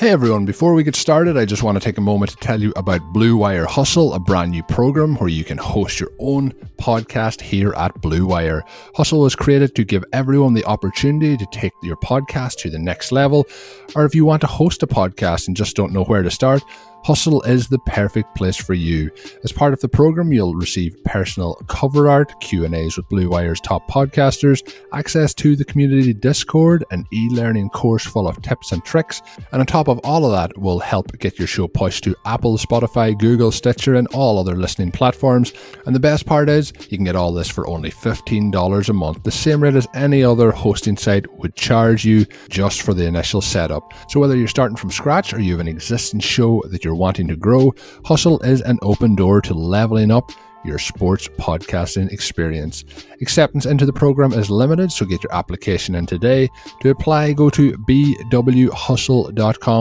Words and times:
Hey 0.00 0.08
everyone, 0.08 0.46
before 0.46 0.72
we 0.72 0.82
get 0.82 0.96
started, 0.96 1.36
I 1.36 1.44
just 1.44 1.62
want 1.62 1.76
to 1.76 1.84
take 1.84 1.98
a 1.98 2.00
moment 2.00 2.30
to 2.30 2.36
tell 2.38 2.58
you 2.58 2.72
about 2.74 3.12
Blue 3.12 3.36
Wire 3.36 3.66
Hustle, 3.66 4.14
a 4.14 4.18
brand 4.18 4.50
new 4.50 4.62
program 4.62 5.14
where 5.16 5.28
you 5.28 5.44
can 5.44 5.58
host 5.58 6.00
your 6.00 6.10
own 6.18 6.52
podcast 6.78 7.42
here 7.42 7.74
at 7.74 8.00
Blue 8.00 8.24
Wire. 8.24 8.64
Hustle 8.94 9.20
was 9.20 9.36
created 9.36 9.74
to 9.74 9.84
give 9.84 10.02
everyone 10.14 10.54
the 10.54 10.64
opportunity 10.64 11.36
to 11.36 11.46
take 11.52 11.74
your 11.82 11.96
podcast 11.96 12.56
to 12.60 12.70
the 12.70 12.78
next 12.78 13.12
level, 13.12 13.46
or 13.94 14.06
if 14.06 14.14
you 14.14 14.24
want 14.24 14.40
to 14.40 14.46
host 14.46 14.82
a 14.82 14.86
podcast 14.86 15.48
and 15.48 15.54
just 15.54 15.76
don't 15.76 15.92
know 15.92 16.04
where 16.04 16.22
to 16.22 16.30
start, 16.30 16.62
Hustle 17.02 17.42
is 17.42 17.68
the 17.68 17.78
perfect 17.80 18.34
place 18.36 18.56
for 18.56 18.74
you. 18.74 19.10
As 19.42 19.52
part 19.52 19.72
of 19.72 19.80
the 19.80 19.88
program, 19.88 20.32
you'll 20.32 20.54
receive 20.54 21.02
personal 21.04 21.54
cover 21.66 22.08
art, 22.08 22.38
Q&As 22.40 22.96
with 22.96 23.08
Blue 23.08 23.28
Wire's 23.28 23.60
top 23.60 23.88
podcasters, 23.88 24.60
access 24.92 25.32
to 25.34 25.56
the 25.56 25.64
community 25.64 26.12
Discord, 26.12 26.84
an 26.90 27.06
e-learning 27.12 27.70
course 27.70 28.06
full 28.06 28.28
of 28.28 28.40
tips 28.42 28.72
and 28.72 28.84
tricks, 28.84 29.22
and 29.52 29.60
on 29.60 29.66
top 29.66 29.88
of 29.88 29.98
all 30.04 30.26
of 30.26 30.32
that, 30.32 30.56
we'll 30.58 30.78
help 30.78 31.16
get 31.18 31.38
your 31.38 31.48
show 31.48 31.66
pushed 31.66 32.04
to 32.04 32.14
Apple, 32.26 32.58
Spotify, 32.58 33.18
Google, 33.18 33.50
Stitcher, 33.50 33.94
and 33.94 34.06
all 34.08 34.38
other 34.38 34.56
listening 34.56 34.92
platforms. 34.92 35.52
And 35.86 35.94
the 35.94 36.00
best 36.00 36.26
part 36.26 36.48
is, 36.48 36.72
you 36.90 36.98
can 36.98 37.04
get 37.04 37.16
all 37.16 37.32
this 37.32 37.48
for 37.48 37.66
only 37.66 37.90
$15 37.90 38.88
a 38.88 38.92
month, 38.92 39.22
the 39.22 39.30
same 39.30 39.62
rate 39.62 39.74
as 39.74 39.88
any 39.94 40.22
other 40.22 40.50
hosting 40.50 40.96
site 40.96 41.32
would 41.38 41.54
charge 41.56 42.04
you 42.04 42.26
just 42.48 42.82
for 42.82 42.92
the 42.92 43.06
initial 43.06 43.40
setup. 43.40 43.92
So 44.08 44.20
whether 44.20 44.36
you're 44.36 44.48
starting 44.48 44.76
from 44.76 44.90
scratch 44.90 45.32
or 45.32 45.40
you 45.40 45.52
have 45.52 45.60
an 45.60 45.68
existing 45.68 46.20
show 46.20 46.62
that 46.66 46.84
you're 46.84 46.89
you're 46.90 46.98
wanting 46.98 47.28
to 47.28 47.36
grow, 47.36 47.72
Hustle 48.04 48.40
is 48.40 48.60
an 48.62 48.80
open 48.82 49.14
door 49.14 49.40
to 49.42 49.54
leveling 49.54 50.10
up 50.10 50.32
your 50.64 50.78
sports 50.78 51.28
podcasting 51.38 52.10
experience. 52.12 52.84
Acceptance 53.20 53.64
into 53.64 53.86
the 53.86 53.92
program 53.92 54.32
is 54.32 54.50
limited, 54.50 54.90
so 54.90 55.06
get 55.06 55.22
your 55.22 55.32
application 55.32 55.94
in 55.94 56.06
today. 56.06 56.48
To 56.80 56.90
apply, 56.90 57.34
go 57.34 57.48
to 57.50 57.74
bwhustle.com 57.88 58.70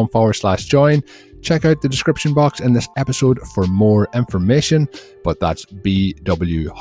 forward 0.09 0.34
slash 0.34 0.66
join. 0.66 1.01
Check 1.41 1.66
out 1.66 1.81
the 1.81 1.89
description 1.89 2.35
box 2.35 2.59
in 2.59 2.73
this 2.73 2.88
episode 2.95 3.39
for 3.55 3.66
more 3.66 4.07
information, 4.13 4.88
but 5.23 5.39
that's 5.39 5.66
bwhustle.com 5.66 6.73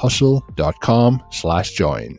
slash 1.30 1.70
join. 1.70 2.18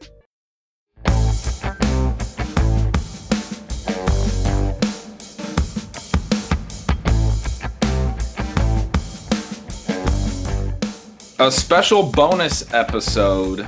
A 11.41 11.49
special 11.49 12.03
bonus 12.03 12.73
episode, 12.73 13.65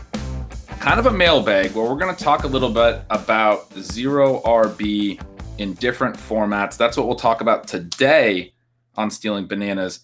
kind 0.81 0.99
of 0.99 1.05
a 1.05 1.11
mailbag, 1.11 1.71
where 1.71 1.89
we're 1.89 1.97
going 1.97 2.13
to 2.13 2.21
talk 2.21 2.43
a 2.43 2.47
little 2.47 2.69
bit 2.69 3.01
about 3.09 3.73
zero 3.79 4.41
RB 4.41 5.23
in 5.57 5.73
different 5.75 6.17
formats. 6.17 6.75
That's 6.75 6.97
what 6.97 7.07
we'll 7.07 7.15
talk 7.15 7.39
about 7.39 7.69
today 7.69 8.53
on 8.95 9.09
Stealing 9.09 9.47
Bananas. 9.47 10.01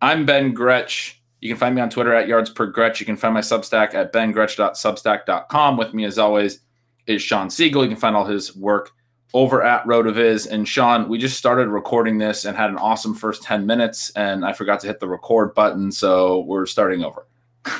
I'm 0.00 0.24
Ben 0.24 0.54
Gretch. 0.54 1.20
You 1.40 1.48
can 1.48 1.58
find 1.58 1.74
me 1.74 1.80
on 1.80 1.90
Twitter 1.90 2.14
at 2.14 2.28
yards 2.28 2.48
per 2.48 2.66
Gretch. 2.66 3.00
You 3.00 3.06
can 3.06 3.16
find 3.16 3.34
my 3.34 3.40
Substack 3.40 3.92
at 3.92 4.12
bengretch.substack.com. 4.12 5.76
With 5.76 5.92
me, 5.92 6.04
as 6.04 6.16
always, 6.16 6.60
is 7.08 7.20
Sean 7.20 7.50
Siegel. 7.50 7.82
You 7.82 7.88
can 7.88 7.98
find 7.98 8.14
all 8.14 8.26
his 8.26 8.54
work 8.54 8.92
over 9.34 9.62
at 9.62 9.84
Rotoviz. 9.84 10.48
And 10.48 10.66
Sean, 10.66 11.08
we 11.08 11.18
just 11.18 11.36
started 11.36 11.68
recording 11.68 12.18
this 12.18 12.44
and 12.44 12.56
had 12.56 12.70
an 12.70 12.76
awesome 12.76 13.14
first 13.14 13.42
10 13.42 13.66
minutes, 13.66 14.10
and 14.10 14.44
I 14.44 14.52
forgot 14.52 14.80
to 14.80 14.86
hit 14.86 15.00
the 15.00 15.08
record 15.08 15.54
button. 15.54 15.92
So 15.92 16.40
we're 16.40 16.66
starting 16.66 17.04
over. 17.04 17.26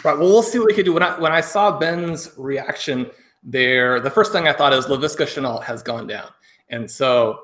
Right. 0.05 0.17
Well, 0.17 0.29
we'll 0.29 0.43
see 0.43 0.59
what 0.59 0.69
we 0.69 0.75
can 0.75 0.85
do. 0.85 0.93
When 0.93 1.03
I, 1.03 1.19
when 1.19 1.33
I 1.33 1.41
saw 1.41 1.79
Ben's 1.79 2.33
reaction 2.37 3.11
there, 3.43 4.01
the 4.01 4.11
first 4.11 4.33
thing 4.33 4.47
I 4.47 4.53
thought 4.53 4.73
is 4.73 4.87
Laviska 4.87 5.27
Shenault 5.27 5.63
has 5.65 5.83
gone 5.83 6.07
down. 6.07 6.29
And 6.69 6.91
so 6.91 7.41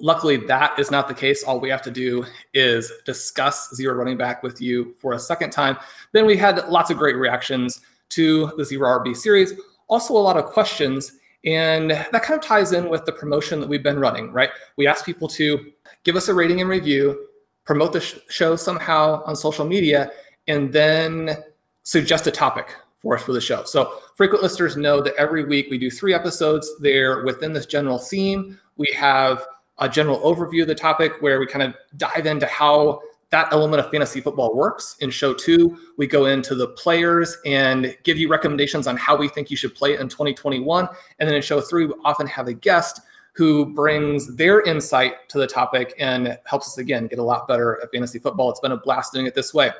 luckily 0.00 0.36
that 0.36 0.78
is 0.78 0.90
not 0.90 1.08
the 1.08 1.14
case. 1.14 1.42
All 1.44 1.60
we 1.60 1.68
have 1.68 1.82
to 1.82 1.90
do 1.90 2.24
is 2.52 2.92
discuss 3.04 3.74
zero 3.74 3.94
running 3.94 4.16
back 4.16 4.42
with 4.42 4.60
you 4.60 4.94
for 5.00 5.12
a 5.12 5.18
second 5.18 5.50
time. 5.50 5.76
Then 6.12 6.26
we 6.26 6.36
had 6.36 6.68
lots 6.68 6.90
of 6.90 6.98
great 6.98 7.16
reactions 7.16 7.80
to 8.10 8.52
the 8.56 8.64
zero 8.64 8.88
RB 9.00 9.16
series. 9.16 9.52
Also, 9.88 10.14
a 10.14 10.18
lot 10.18 10.36
of 10.36 10.46
questions 10.46 11.12
and 11.44 11.90
that 11.90 12.22
kind 12.22 12.38
of 12.38 12.44
ties 12.44 12.72
in 12.72 12.88
with 12.88 13.04
the 13.04 13.12
promotion 13.12 13.60
that 13.60 13.68
we've 13.68 13.82
been 13.82 13.98
running, 13.98 14.32
right? 14.32 14.50
We 14.76 14.86
ask 14.86 15.04
people 15.04 15.28
to 15.28 15.72
give 16.04 16.16
us 16.16 16.28
a 16.28 16.34
rating 16.34 16.60
and 16.60 16.70
review, 16.70 17.26
promote 17.64 17.92
the 17.92 18.00
sh- 18.00 18.16
show 18.28 18.56
somehow 18.56 19.22
on 19.24 19.36
social 19.36 19.66
media, 19.66 20.10
and 20.48 20.72
then 20.72 21.36
suggest 21.82 22.26
a 22.26 22.30
topic 22.30 22.74
for 22.96 23.16
us 23.16 23.22
for 23.22 23.32
the 23.32 23.40
show. 23.40 23.64
So 23.64 23.98
frequent 24.14 24.42
listeners 24.42 24.76
know 24.76 25.02
that 25.02 25.14
every 25.16 25.44
week 25.44 25.68
we 25.70 25.76
do 25.76 25.90
three 25.90 26.14
episodes 26.14 26.70
there 26.80 27.24
within 27.24 27.52
this 27.52 27.66
general 27.66 27.98
theme. 27.98 28.58
We 28.76 28.88
have 28.96 29.44
a 29.78 29.88
general 29.88 30.20
overview 30.20 30.62
of 30.62 30.68
the 30.68 30.74
topic 30.74 31.20
where 31.20 31.38
we 31.38 31.46
kind 31.46 31.62
of 31.62 31.74
dive 31.98 32.26
into 32.26 32.46
how 32.46 33.00
that 33.34 33.52
element 33.52 33.84
of 33.84 33.90
fantasy 33.90 34.20
football 34.20 34.54
works. 34.54 34.94
In 35.00 35.10
show 35.10 35.34
two, 35.34 35.76
we 35.98 36.06
go 36.06 36.26
into 36.26 36.54
the 36.54 36.68
players 36.68 37.36
and 37.44 37.96
give 38.04 38.16
you 38.16 38.28
recommendations 38.28 38.86
on 38.86 38.96
how 38.96 39.16
we 39.16 39.26
think 39.26 39.50
you 39.50 39.56
should 39.56 39.74
play 39.74 39.98
in 39.98 40.08
2021. 40.08 40.88
And 41.18 41.28
then 41.28 41.34
in 41.34 41.42
show 41.42 41.60
three, 41.60 41.86
we 41.86 41.94
often 42.04 42.28
have 42.28 42.46
a 42.46 42.52
guest 42.52 43.00
who 43.32 43.66
brings 43.74 44.36
their 44.36 44.60
insight 44.62 45.28
to 45.30 45.38
the 45.38 45.48
topic 45.48 45.94
and 45.98 46.38
helps 46.44 46.68
us 46.68 46.78
again 46.78 47.08
get 47.08 47.18
a 47.18 47.22
lot 47.24 47.48
better 47.48 47.82
at 47.82 47.90
fantasy 47.90 48.20
football. 48.20 48.50
It's 48.50 48.60
been 48.60 48.70
a 48.70 48.76
blast 48.76 49.12
doing 49.12 49.26
it 49.26 49.34
this 49.34 49.52
way. 49.52 49.72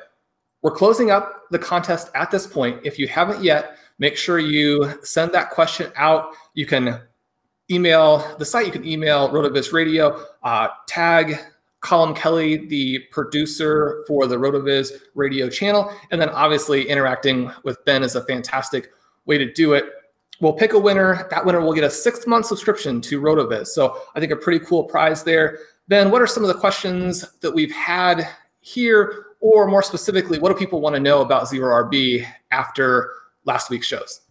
We're 0.61 0.71
closing 0.71 1.09
up 1.09 1.43
the 1.49 1.59
contest 1.59 2.09
at 2.13 2.31
this 2.31 2.45
point. 2.45 2.81
If 2.83 2.99
you 2.99 3.07
haven't 3.07 3.41
yet, 3.41 3.77
make 3.99 4.17
sure 4.17 4.37
you 4.37 4.99
send 5.01 5.31
that 5.31 5.51
question 5.51 5.93
out. 5.95 6.33
You 6.55 6.65
can 6.65 6.99
email 7.71 8.35
the 8.37 8.43
site, 8.43 8.65
you 8.65 8.71
can 8.73 8.85
email 8.85 9.29
Rotoviz 9.29 9.71
Radio, 9.71 10.25
uh, 10.43 10.67
tag 10.89 11.37
Colm 11.85 12.15
Kelly, 12.15 12.65
the 12.65 12.99
producer 13.11 14.03
for 14.07 14.25
the 14.25 14.35
RotoViz 14.35 14.91
radio 15.13 15.47
channel. 15.47 15.93
And 16.09 16.19
then 16.19 16.29
obviously 16.29 16.89
interacting 16.89 17.51
with 17.63 17.83
Ben 17.85 18.01
is 18.01 18.15
a 18.15 18.25
fantastic 18.25 18.89
way 19.25 19.37
to 19.37 19.53
do 19.53 19.73
it. 19.73 19.85
We'll 20.41 20.53
pick 20.53 20.73
a 20.73 20.79
winner. 20.79 21.27
That 21.29 21.45
winner 21.45 21.61
will 21.61 21.73
get 21.73 21.83
a 21.83 21.89
six 21.89 22.25
month 22.25 22.47
subscription 22.47 23.01
to 23.01 23.21
RotoViz. 23.21 23.67
So 23.67 24.01
I 24.15 24.19
think 24.19 24.31
a 24.31 24.35
pretty 24.35 24.65
cool 24.65 24.83
prize 24.83 25.23
there. 25.23 25.59
Ben, 25.87 26.09
what 26.09 26.23
are 26.23 26.27
some 26.27 26.43
of 26.43 26.47
the 26.47 26.59
questions 26.59 27.23
that 27.41 27.51
we've 27.51 27.71
had 27.71 28.27
here? 28.61 29.27
Or 29.39 29.67
more 29.67 29.83
specifically, 29.83 30.39
what 30.39 30.49
do 30.49 30.57
people 30.57 30.81
want 30.81 30.95
to 30.95 30.99
know 30.99 31.21
about 31.21 31.47
Zero 31.47 31.71
RB 31.85 32.25
after 32.49 33.11
last 33.45 33.69
week's 33.69 33.85
shows? 33.85 34.21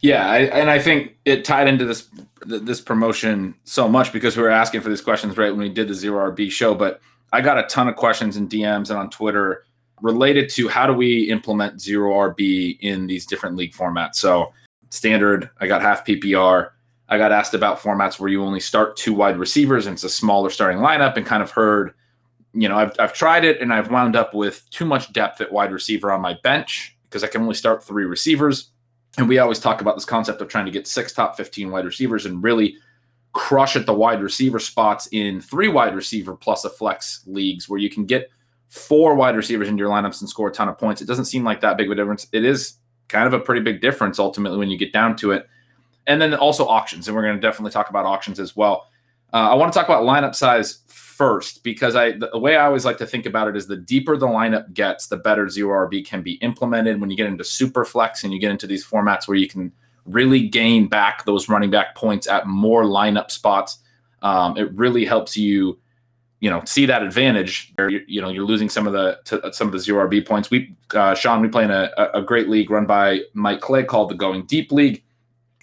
Yeah, 0.00 0.28
I, 0.28 0.38
and 0.38 0.70
I 0.70 0.78
think 0.78 1.16
it 1.24 1.44
tied 1.44 1.68
into 1.68 1.84
this 1.84 2.08
this 2.46 2.80
promotion 2.80 3.54
so 3.64 3.86
much 3.86 4.12
because 4.12 4.34
we 4.34 4.42
were 4.42 4.50
asking 4.50 4.80
for 4.80 4.88
these 4.88 5.02
questions 5.02 5.36
right 5.36 5.50
when 5.50 5.60
we 5.60 5.68
did 5.68 5.88
the 5.88 5.94
Zero 5.94 6.30
RB 6.32 6.50
show. 6.50 6.74
But 6.74 7.00
I 7.32 7.42
got 7.42 7.58
a 7.58 7.64
ton 7.64 7.86
of 7.86 7.96
questions 7.96 8.36
in 8.36 8.48
DMs 8.48 8.88
and 8.88 8.98
on 8.98 9.10
Twitter 9.10 9.64
related 10.00 10.48
to 10.50 10.68
how 10.68 10.86
do 10.86 10.94
we 10.94 11.30
implement 11.30 11.80
Zero 11.80 12.12
RB 12.30 12.78
in 12.80 13.06
these 13.06 13.26
different 13.26 13.56
league 13.56 13.74
formats. 13.74 14.14
So 14.14 14.52
standard, 14.88 15.50
I 15.60 15.66
got 15.66 15.82
half 15.82 16.06
PPR. 16.06 16.70
I 17.10 17.18
got 17.18 17.30
asked 17.30 17.52
about 17.52 17.80
formats 17.80 18.18
where 18.18 18.30
you 18.30 18.42
only 18.42 18.60
start 18.60 18.96
two 18.96 19.12
wide 19.12 19.36
receivers 19.36 19.86
and 19.86 19.94
it's 19.94 20.04
a 20.04 20.08
smaller 20.08 20.48
starting 20.48 20.78
lineup, 20.78 21.16
and 21.16 21.26
kind 21.26 21.42
of 21.42 21.50
heard 21.50 21.92
you 22.52 22.68
know, 22.68 22.76
I've, 22.76 22.92
I've 22.98 23.12
tried 23.12 23.44
it 23.44 23.60
and 23.60 23.72
I've 23.72 23.90
wound 23.90 24.16
up 24.16 24.34
with 24.34 24.68
too 24.70 24.84
much 24.84 25.12
depth 25.12 25.40
at 25.40 25.52
wide 25.52 25.72
receiver 25.72 26.10
on 26.10 26.20
my 26.20 26.36
bench 26.42 26.96
because 27.04 27.22
I 27.22 27.28
can 27.28 27.42
only 27.42 27.54
start 27.54 27.84
three 27.84 28.04
receivers. 28.04 28.70
And 29.18 29.28
we 29.28 29.38
always 29.38 29.58
talk 29.58 29.80
about 29.80 29.96
this 29.96 30.04
concept 30.04 30.40
of 30.40 30.48
trying 30.48 30.66
to 30.66 30.70
get 30.70 30.86
six 30.86 31.12
top 31.12 31.36
15 31.36 31.70
wide 31.70 31.84
receivers 31.84 32.26
and 32.26 32.42
really 32.42 32.76
crush 33.32 33.76
at 33.76 33.86
the 33.86 33.94
wide 33.94 34.22
receiver 34.22 34.58
spots 34.58 35.08
in 35.12 35.40
three 35.40 35.68
wide 35.68 35.94
receiver 35.94 36.34
plus 36.34 36.64
a 36.64 36.70
flex 36.70 37.22
leagues 37.26 37.68
where 37.68 37.78
you 37.78 37.90
can 37.90 38.04
get 38.04 38.28
four 38.68 39.14
wide 39.14 39.36
receivers 39.36 39.68
into 39.68 39.80
your 39.80 39.90
lineups 39.90 40.20
and 40.20 40.28
score 40.28 40.48
a 40.48 40.52
ton 40.52 40.68
of 40.68 40.78
points. 40.78 41.02
It 41.02 41.06
doesn't 41.06 41.24
seem 41.26 41.44
like 41.44 41.60
that 41.60 41.76
big 41.76 41.88
of 41.88 41.92
a 41.92 41.94
difference. 41.96 42.26
It 42.32 42.44
is 42.44 42.74
kind 43.08 43.26
of 43.26 43.32
a 43.32 43.40
pretty 43.40 43.60
big 43.60 43.80
difference 43.80 44.18
ultimately 44.18 44.58
when 44.58 44.70
you 44.70 44.78
get 44.78 44.92
down 44.92 45.16
to 45.16 45.32
it. 45.32 45.46
And 46.06 46.20
then 46.20 46.34
also 46.34 46.66
auctions, 46.66 47.06
and 47.06 47.16
we're 47.16 47.22
going 47.22 47.34
to 47.34 47.40
definitely 47.40 47.72
talk 47.72 47.90
about 47.90 48.06
auctions 48.06 48.40
as 48.40 48.56
well. 48.56 48.88
Uh, 49.32 49.50
I 49.50 49.54
want 49.54 49.72
to 49.72 49.78
talk 49.78 49.88
about 49.88 50.04
lineup 50.04 50.34
size 50.34 50.82
first 50.86 51.62
because 51.62 51.96
I 51.96 52.12
the 52.12 52.38
way 52.38 52.56
I 52.56 52.64
always 52.64 52.84
like 52.84 52.98
to 52.98 53.06
think 53.06 53.26
about 53.26 53.48
it 53.48 53.56
is 53.56 53.66
the 53.66 53.76
deeper 53.76 54.16
the 54.16 54.26
lineup 54.26 54.72
gets, 54.72 55.08
the 55.08 55.16
better 55.16 55.48
zero 55.48 55.86
RB 55.86 56.04
can 56.04 56.22
be 56.22 56.34
implemented. 56.34 57.00
When 57.00 57.10
you 57.10 57.16
get 57.16 57.26
into 57.26 57.44
super 57.44 57.84
flex 57.84 58.24
and 58.24 58.32
you 58.32 58.40
get 58.40 58.50
into 58.50 58.66
these 58.66 58.86
formats 58.86 59.28
where 59.28 59.36
you 59.36 59.48
can 59.48 59.72
really 60.06 60.48
gain 60.48 60.88
back 60.88 61.24
those 61.26 61.48
running 61.48 61.70
back 61.70 61.94
points 61.94 62.26
at 62.26 62.46
more 62.46 62.84
lineup 62.84 63.30
spots, 63.30 63.78
um, 64.22 64.56
it 64.56 64.72
really 64.72 65.04
helps 65.04 65.36
you 65.36 65.78
you 66.40 66.48
know 66.48 66.62
see 66.64 66.86
that 66.86 67.02
advantage 67.02 67.72
you, 67.78 68.00
you 68.08 68.20
know 68.20 68.30
you're 68.30 68.46
losing 68.46 68.68
some 68.68 68.86
of 68.86 68.94
the 68.94 69.18
to, 69.26 69.52
some 69.52 69.66
of 69.68 69.72
the 69.72 69.78
zero 69.78 70.08
rb 70.08 70.26
points 70.26 70.50
we 70.50 70.74
uh, 70.94 71.14
sean 71.14 71.42
we 71.42 71.48
play 71.48 71.64
in 71.64 71.70
a, 71.70 71.90
a 72.14 72.22
great 72.22 72.48
league 72.48 72.70
run 72.70 72.86
by 72.86 73.20
mike 73.34 73.60
clay 73.60 73.84
called 73.84 74.08
the 74.08 74.14
going 74.14 74.46
deep 74.46 74.72
league 74.72 75.02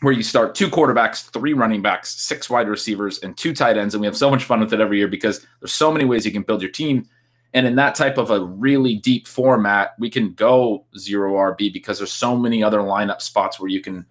where 0.02 0.14
you 0.14 0.24
start 0.24 0.56
two 0.56 0.68
quarterbacks 0.70 1.30
three 1.32 1.54
running 1.54 1.82
backs 1.82 2.10
six 2.10 2.50
wide 2.50 2.68
receivers 2.68 3.20
and 3.20 3.38
two 3.38 3.54
tight 3.54 3.78
ends 3.78 3.94
and 3.94 4.02
we 4.02 4.08
have 4.08 4.18
so 4.18 4.30
much 4.30 4.44
fun 4.44 4.60
with 4.60 4.74
it 4.74 4.80
every 4.80 4.98
year 4.98 5.08
because 5.08 5.46
there's 5.60 5.74
so 5.74 5.92
many 5.92 6.06
ways 6.06 6.26
you 6.26 6.32
can 6.32 6.44
build 6.44 6.62
your 6.62 6.72
team 6.72 7.08
and 7.54 7.66
in 7.66 7.76
that 7.76 7.96
type 7.96 8.18
of 8.18 8.30
a 8.30 8.44
really 8.44 8.96
deep 8.96 9.28
format 9.28 9.94
we 10.00 10.10
can 10.10 10.34
go 10.34 10.86
zero 10.98 11.34
rb 11.34 11.72
because 11.74 11.98
there's 11.98 12.14
so 12.14 12.36
many 12.36 12.64
other 12.64 12.80
lineup 12.80 13.22
spots 13.22 13.60
where 13.60 13.70
you 13.70 13.82
can 13.82 14.06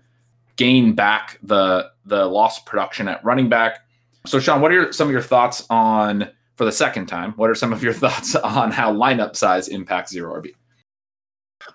gain 0.56 0.94
back 0.94 1.38
the 1.42 1.90
the 2.04 2.26
lost 2.26 2.66
production 2.66 3.08
at 3.08 3.24
running 3.24 3.48
back 3.48 3.86
so 4.26 4.40
sean 4.40 4.60
what 4.60 4.70
are 4.70 4.74
your, 4.74 4.92
some 4.92 5.06
of 5.06 5.12
your 5.12 5.22
thoughts 5.22 5.64
on 5.70 6.28
for 6.56 6.64
the 6.64 6.72
second 6.72 7.06
time, 7.06 7.32
what 7.32 7.50
are 7.50 7.54
some 7.54 7.72
of 7.72 7.82
your 7.82 7.92
thoughts 7.92 8.34
on 8.34 8.72
how 8.72 8.92
lineup 8.92 9.36
size 9.36 9.68
impacts 9.68 10.10
zero 10.10 10.40
RB? 10.40 10.54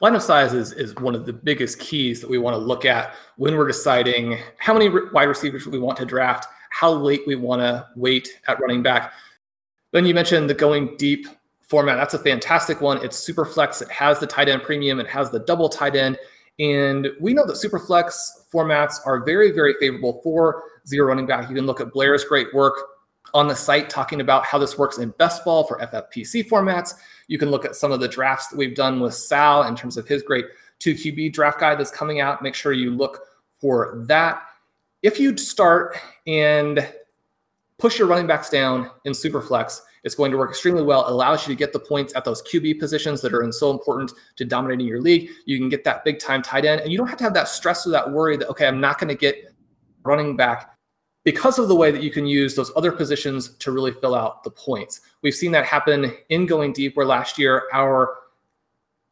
Lineup 0.01 0.21
size 0.21 0.53
is, 0.53 0.71
is 0.73 0.95
one 0.95 1.15
of 1.15 1.25
the 1.25 1.33
biggest 1.33 1.79
keys 1.79 2.21
that 2.21 2.29
we 2.29 2.37
want 2.37 2.53
to 2.53 2.57
look 2.57 2.85
at 2.85 3.13
when 3.37 3.57
we're 3.57 3.67
deciding 3.67 4.37
how 4.57 4.73
many 4.73 4.89
wide 5.11 5.27
receivers 5.27 5.67
we 5.67 5.79
want 5.79 5.97
to 5.97 6.05
draft, 6.05 6.47
how 6.71 6.91
late 6.91 7.21
we 7.27 7.35
want 7.35 7.61
to 7.61 7.87
wait 7.95 8.39
at 8.47 8.59
running 8.59 8.81
back. 8.81 9.13
Then 9.91 10.05
you 10.05 10.13
mentioned 10.13 10.49
the 10.49 10.53
going 10.53 10.95
deep 10.97 11.27
format. 11.61 11.97
That's 11.97 12.13
a 12.13 12.19
fantastic 12.19 12.81
one. 12.81 13.03
It's 13.03 13.17
super 13.17 13.45
flex. 13.45 13.81
It 13.81 13.89
has 13.89 14.19
the 14.19 14.27
tight 14.27 14.49
end 14.49 14.63
premium. 14.63 14.99
It 14.99 15.07
has 15.07 15.31
the 15.31 15.39
double 15.39 15.69
tight 15.69 15.95
end. 15.95 16.17
And 16.59 17.07
we 17.19 17.33
know 17.33 17.45
that 17.47 17.57
super 17.57 17.79
flex 17.79 18.43
formats 18.53 18.95
are 19.05 19.23
very, 19.23 19.51
very 19.51 19.73
favorable 19.79 20.21
for 20.23 20.63
zero 20.87 21.07
running 21.07 21.25
back. 21.25 21.49
You 21.49 21.55
can 21.55 21.65
look 21.65 21.81
at 21.81 21.91
Blair's 21.91 22.23
great 22.23 22.53
work 22.53 22.75
on 23.33 23.47
the 23.47 23.55
site 23.55 23.89
talking 23.89 24.21
about 24.21 24.45
how 24.45 24.57
this 24.57 24.77
works 24.77 24.97
in 24.97 25.09
best 25.17 25.43
ball 25.45 25.63
for 25.63 25.79
FFPC 25.79 26.47
formats. 26.47 26.93
You 27.27 27.37
can 27.37 27.49
look 27.49 27.65
at 27.65 27.75
some 27.75 27.91
of 27.91 27.99
the 27.99 28.07
drafts 28.07 28.47
that 28.47 28.57
we've 28.57 28.75
done 28.75 28.99
with 28.99 29.13
Sal 29.13 29.63
in 29.63 29.75
terms 29.75 29.97
of 29.97 30.07
his 30.07 30.21
great 30.23 30.45
2QB 30.79 31.33
draft 31.33 31.59
guide 31.59 31.79
that's 31.79 31.91
coming 31.91 32.19
out. 32.19 32.41
Make 32.41 32.55
sure 32.55 32.73
you 32.73 32.91
look 32.91 33.19
for 33.59 34.03
that. 34.07 34.43
If 35.01 35.19
you 35.19 35.37
start 35.37 35.97
and 36.27 36.87
push 37.77 37.97
your 37.97 38.07
running 38.07 38.27
backs 38.27 38.49
down 38.49 38.91
in 39.05 39.13
Superflex, 39.13 39.79
it's 40.03 40.15
going 40.15 40.31
to 40.31 40.37
work 40.37 40.49
extremely 40.49 40.83
well. 40.83 41.05
It 41.05 41.11
allows 41.11 41.47
you 41.47 41.53
to 41.53 41.57
get 41.57 41.73
the 41.73 41.79
points 41.79 42.13
at 42.15 42.25
those 42.25 42.41
QB 42.41 42.79
positions 42.79 43.21
that 43.21 43.33
are 43.33 43.51
so 43.51 43.71
important 43.71 44.11
to 44.37 44.45
dominating 44.45 44.87
your 44.87 45.01
league. 45.01 45.29
You 45.45 45.59
can 45.59 45.69
get 45.69 45.83
that 45.83 46.03
big 46.03 46.19
time 46.19 46.41
tight 46.41 46.65
end, 46.65 46.81
and 46.81 46.91
you 46.91 46.97
don't 46.97 47.07
have 47.07 47.19
to 47.19 47.23
have 47.23 47.35
that 47.35 47.47
stress 47.47 47.85
or 47.85 47.91
that 47.91 48.11
worry 48.11 48.35
that, 48.37 48.49
okay, 48.49 48.67
I'm 48.67 48.81
not 48.81 48.99
going 48.99 49.09
to 49.09 49.15
get 49.15 49.53
running 50.03 50.35
back 50.35 50.75
because 51.23 51.59
of 51.59 51.67
the 51.67 51.75
way 51.75 51.91
that 51.91 52.03
you 52.03 52.11
can 52.11 52.25
use 52.25 52.55
those 52.55 52.71
other 52.75 52.91
positions 52.91 53.55
to 53.57 53.71
really 53.71 53.91
fill 53.91 54.15
out 54.15 54.43
the 54.43 54.49
points. 54.49 55.01
We've 55.21 55.35
seen 55.35 55.51
that 55.51 55.65
happen 55.65 56.13
in 56.29 56.45
going 56.45 56.73
deep, 56.73 56.95
where 56.95 57.05
last 57.05 57.37
year 57.37 57.63
our 57.73 58.17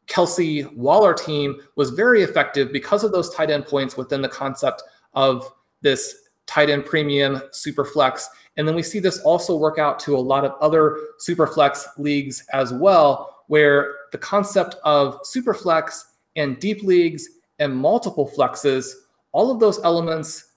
Kelce 0.06 0.74
Waller 0.74 1.14
team 1.14 1.60
was 1.76 1.90
very 1.90 2.22
effective 2.22 2.72
because 2.72 3.04
of 3.04 3.12
those 3.12 3.32
tight 3.34 3.50
end 3.50 3.66
points 3.66 3.96
within 3.96 4.22
the 4.22 4.28
concept 4.28 4.82
of 5.14 5.52
this 5.82 6.14
tight 6.46 6.68
end 6.68 6.84
premium 6.84 7.40
super 7.52 7.84
flex. 7.84 8.28
And 8.56 8.66
then 8.66 8.74
we 8.74 8.82
see 8.82 8.98
this 8.98 9.20
also 9.20 9.56
work 9.56 9.78
out 9.78 10.00
to 10.00 10.16
a 10.16 10.18
lot 10.18 10.44
of 10.44 10.54
other 10.60 10.98
super 11.18 11.46
flex 11.46 11.86
leagues 11.96 12.44
as 12.52 12.72
well, 12.72 13.44
where 13.46 13.94
the 14.10 14.18
concept 14.18 14.74
of 14.82 15.20
super 15.22 15.54
flex 15.54 16.14
and 16.34 16.58
deep 16.58 16.82
leagues 16.82 17.28
and 17.60 17.74
multiple 17.74 18.28
flexes, 18.36 18.92
all 19.30 19.52
of 19.52 19.60
those 19.60 19.78
elements 19.84 20.49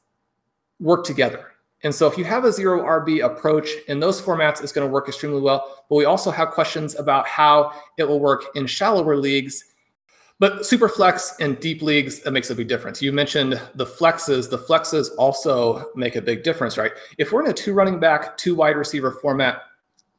work 0.80 1.06
together. 1.06 1.54
And 1.84 1.94
so 1.94 2.08
if 2.08 2.18
you 2.18 2.24
have 2.24 2.46
a 2.46 2.52
zero 2.52 2.82
RB 2.82 3.26
approach 3.26 3.70
in 3.88 4.00
those 4.00 4.22
formats, 4.22 4.64
it's 4.64 4.72
going 4.72 4.88
to 4.88 4.92
work 4.92 5.08
extremely 5.10 5.42
well. 5.42 5.84
But 5.90 5.96
we 5.98 6.06
also 6.06 6.32
have 6.32 6.52
questions 6.52 6.96
about 6.96 7.28
how 7.28 7.74
it 7.98 8.08
will 8.08 8.22
work 8.22 8.46
in 8.56 8.66
shallower 8.66 9.18
leagues. 9.18 9.66
But 10.40 10.66
super 10.66 10.90
flex 10.90 11.36
and 11.40 11.60
deep 11.60 11.82
leagues, 11.82 12.22
that 12.22 12.32
makes 12.32 12.50
a 12.50 12.56
big 12.56 12.68
difference. 12.68 13.02
You 13.02 13.12
mentioned 13.12 13.62
the 13.76 13.86
flexes. 13.86 14.50
The 14.50 14.58
flexes 14.58 15.10
also 15.18 15.92
make 15.96 16.16
a 16.16 16.22
big 16.22 16.44
difference, 16.44 16.78
right? 16.78 16.92
If 17.18 17.32
we're 17.32 17.44
in 17.44 17.52
a 17.52 17.54
two 17.54 17.74
running 17.74 18.00
back, 18.00 18.38
two 18.38 18.56
wide 18.56 18.78
receiver 18.78 19.12
format 19.12 19.64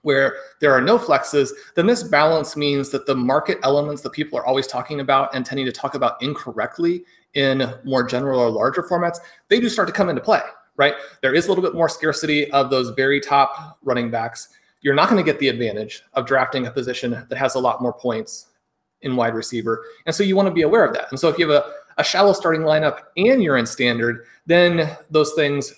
where 0.02 0.36
there 0.60 0.72
are 0.72 0.82
no 0.82 0.98
flexes, 0.98 1.50
then 1.76 1.86
this 1.86 2.02
balance 2.02 2.56
means 2.56 2.90
that 2.90 3.06
the 3.06 3.14
market 3.14 3.58
elements 3.62 4.02
that 4.02 4.12
people 4.12 4.38
are 4.38 4.44
always 4.44 4.66
talking 4.66 5.00
about 5.00 5.34
and 5.34 5.46
tending 5.46 5.64
to 5.64 5.72
talk 5.72 5.94
about 5.94 6.22
incorrectly 6.22 7.04
in 7.34 7.72
more 7.84 8.02
general 8.04 8.40
or 8.40 8.50
larger 8.50 8.82
formats, 8.82 9.19
they 9.48 9.60
do 9.60 9.69
start 9.69 9.88
to 9.88 9.94
come 9.94 10.08
into 10.08 10.20
play, 10.20 10.40
right? 10.76 10.94
There 11.22 11.34
is 11.34 11.46
a 11.46 11.48
little 11.48 11.62
bit 11.62 11.75
more 11.75 11.88
scarcity 11.88 12.50
of 12.52 12.70
those 12.70 12.90
very 12.90 13.20
top 13.20 13.78
running 13.82 14.10
backs. 14.10 14.48
You're 14.81 14.94
not 14.94 15.08
going 15.08 15.22
to 15.22 15.31
get 15.31 15.40
the 15.40 15.48
advantage 15.48 16.02
of 16.14 16.26
drafting 16.26 16.66
a 16.66 16.70
position 16.70 17.26
that 17.28 17.36
has 17.36 17.54
a 17.54 17.60
lot 17.60 17.82
more 17.82 17.92
points 17.92 18.46
in 19.02 19.16
wide 19.16 19.34
receiver. 19.34 19.84
And 20.06 20.14
so 20.14 20.22
you 20.22 20.36
want 20.36 20.48
to 20.48 20.54
be 20.54 20.62
aware 20.62 20.84
of 20.84 20.94
that. 20.94 21.10
And 21.10 21.20
so 21.20 21.28
if 21.28 21.38
you 21.38 21.48
have 21.48 21.62
a, 21.64 22.00
a 22.00 22.04
shallow 22.04 22.32
starting 22.32 22.62
lineup 22.62 23.00
and 23.16 23.42
you're 23.42 23.56
in 23.56 23.66
standard, 23.66 24.25
then 24.46 24.96
those 25.10 25.32
things 25.34 25.75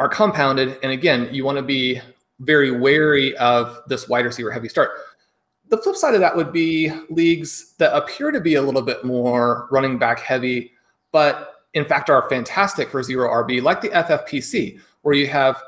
are 0.00 0.08
compounded. 0.08 0.78
And 0.82 0.92
again, 0.92 1.28
you 1.32 1.44
want 1.44 1.58
to 1.58 1.62
be 1.62 2.00
very 2.40 2.72
wary 2.72 3.36
of 3.36 3.80
this 3.86 4.08
wide 4.08 4.24
receiver 4.24 4.50
heavy 4.50 4.68
start. 4.68 4.90
The 5.68 5.78
flip 5.78 5.96
side 5.96 6.14
of 6.14 6.20
that 6.20 6.36
would 6.36 6.52
be 6.52 6.90
leagues 7.08 7.74
that 7.78 7.96
appear 7.96 8.30
to 8.30 8.40
be 8.40 8.56
a 8.56 8.62
little 8.62 8.82
bit 8.82 9.04
more 9.04 9.68
running 9.70 9.98
back 9.98 10.20
heavy, 10.20 10.72
but 11.12 11.64
in 11.74 11.84
fact 11.84 12.10
are 12.10 12.28
fantastic 12.28 12.90
for 12.90 13.02
zero 13.02 13.28
RB, 13.28 13.62
like 13.62 13.80
the 13.80 13.88
FFPC, 13.88 14.78
where 15.02 15.14
you 15.14 15.26
have 15.28 15.62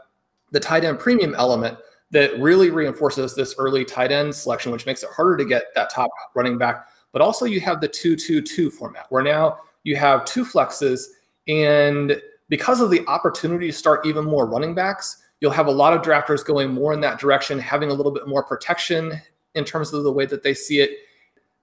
the 0.51 0.61
tight 0.61 0.85
end 0.85 0.99
premium 0.99 1.35
element 1.37 1.79
that 2.11 2.39
really 2.39 2.71
reinforces 2.71 3.35
this 3.35 3.55
early 3.59 3.85
tight 3.85 4.13
end 4.13 4.35
selection, 4.35 4.71
which 4.71 4.87
makes 4.87 5.03
it 5.03 5.11
harder 5.11 5.37
to 5.37 5.45
get 5.45 5.75
that 5.75 5.91
top 5.91 6.11
running 6.35 6.59
back. 6.59 6.87
But 7.13 7.23
also, 7.23 7.45
you 7.45 7.61
have 7.61 7.81
the 7.81 7.89
2 7.89 8.17
2 8.17 8.43
2 8.43 8.71
format, 8.71 9.07
where 9.11 9.23
now 9.23 9.59
you 9.83 9.97
have 9.97 10.25
two 10.25 10.45
flexes. 10.45 11.03
And 11.49 12.21
because 12.49 12.81
of 12.81 12.91
the 12.91 13.07
opportunity 13.07 13.69
to 13.69 13.73
start 13.73 14.07
even 14.07 14.25
more 14.25 14.47
running 14.47 14.75
backs, 14.75 15.23
you'll 15.41 15.51
have 15.51 15.67
a 15.67 15.73
lot 15.73 15.93
of 15.93 16.03
drafters 16.03 16.45
going 16.45 16.73
more 16.73 16.93
in 16.93 17.01
that 17.01 17.19
direction, 17.19 17.59
having 17.59 17.91
a 17.91 17.95
little 17.95 18.13
bit 18.13 18.27
more 18.29 18.43
protection 18.43 19.21
in 19.55 19.65
terms 19.65 19.93
of 19.93 20.05
the 20.05 20.13
way 20.13 20.27
that 20.27 20.43
they 20.43 20.55
see 20.55 20.81
it. 20.81 20.91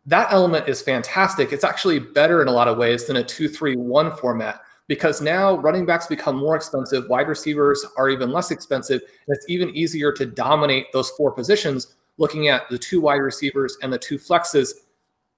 That 0.06 0.32
element 0.32 0.68
is 0.68 0.82
fantastic. 0.82 1.52
It's 1.52 1.64
actually 1.64 2.00
better 2.00 2.42
in 2.42 2.48
a 2.48 2.52
lot 2.52 2.68
of 2.68 2.78
ways 2.78 3.06
than 3.06 3.18
a 3.18 3.24
2 3.24 3.48
3 3.48 3.76
1 3.76 4.16
format 4.18 4.62
because 4.88 5.22
now 5.22 5.56
running 5.60 5.86
backs 5.86 6.08
become 6.08 6.36
more 6.36 6.56
expensive, 6.56 7.08
wide 7.08 7.28
receivers 7.28 7.86
are 7.98 8.10
even 8.10 8.32
less 8.32 8.52
expensive, 8.52 9.02
and 9.02 9.38
it's 9.38 9.46
even 9.48 9.70
easier 9.76 10.12
to 10.12 10.26
dominate 10.26 10.92
those 10.92 11.12
four 11.12 11.32
positions 11.32 11.96
looking 12.18 12.50
at 12.50 12.70
the 12.70 12.78
two 12.78 13.00
wide 13.00 13.22
receivers 13.22 13.78
and 13.82 13.94
the 13.94 13.98
two 13.98 14.18
flexes 14.18 14.74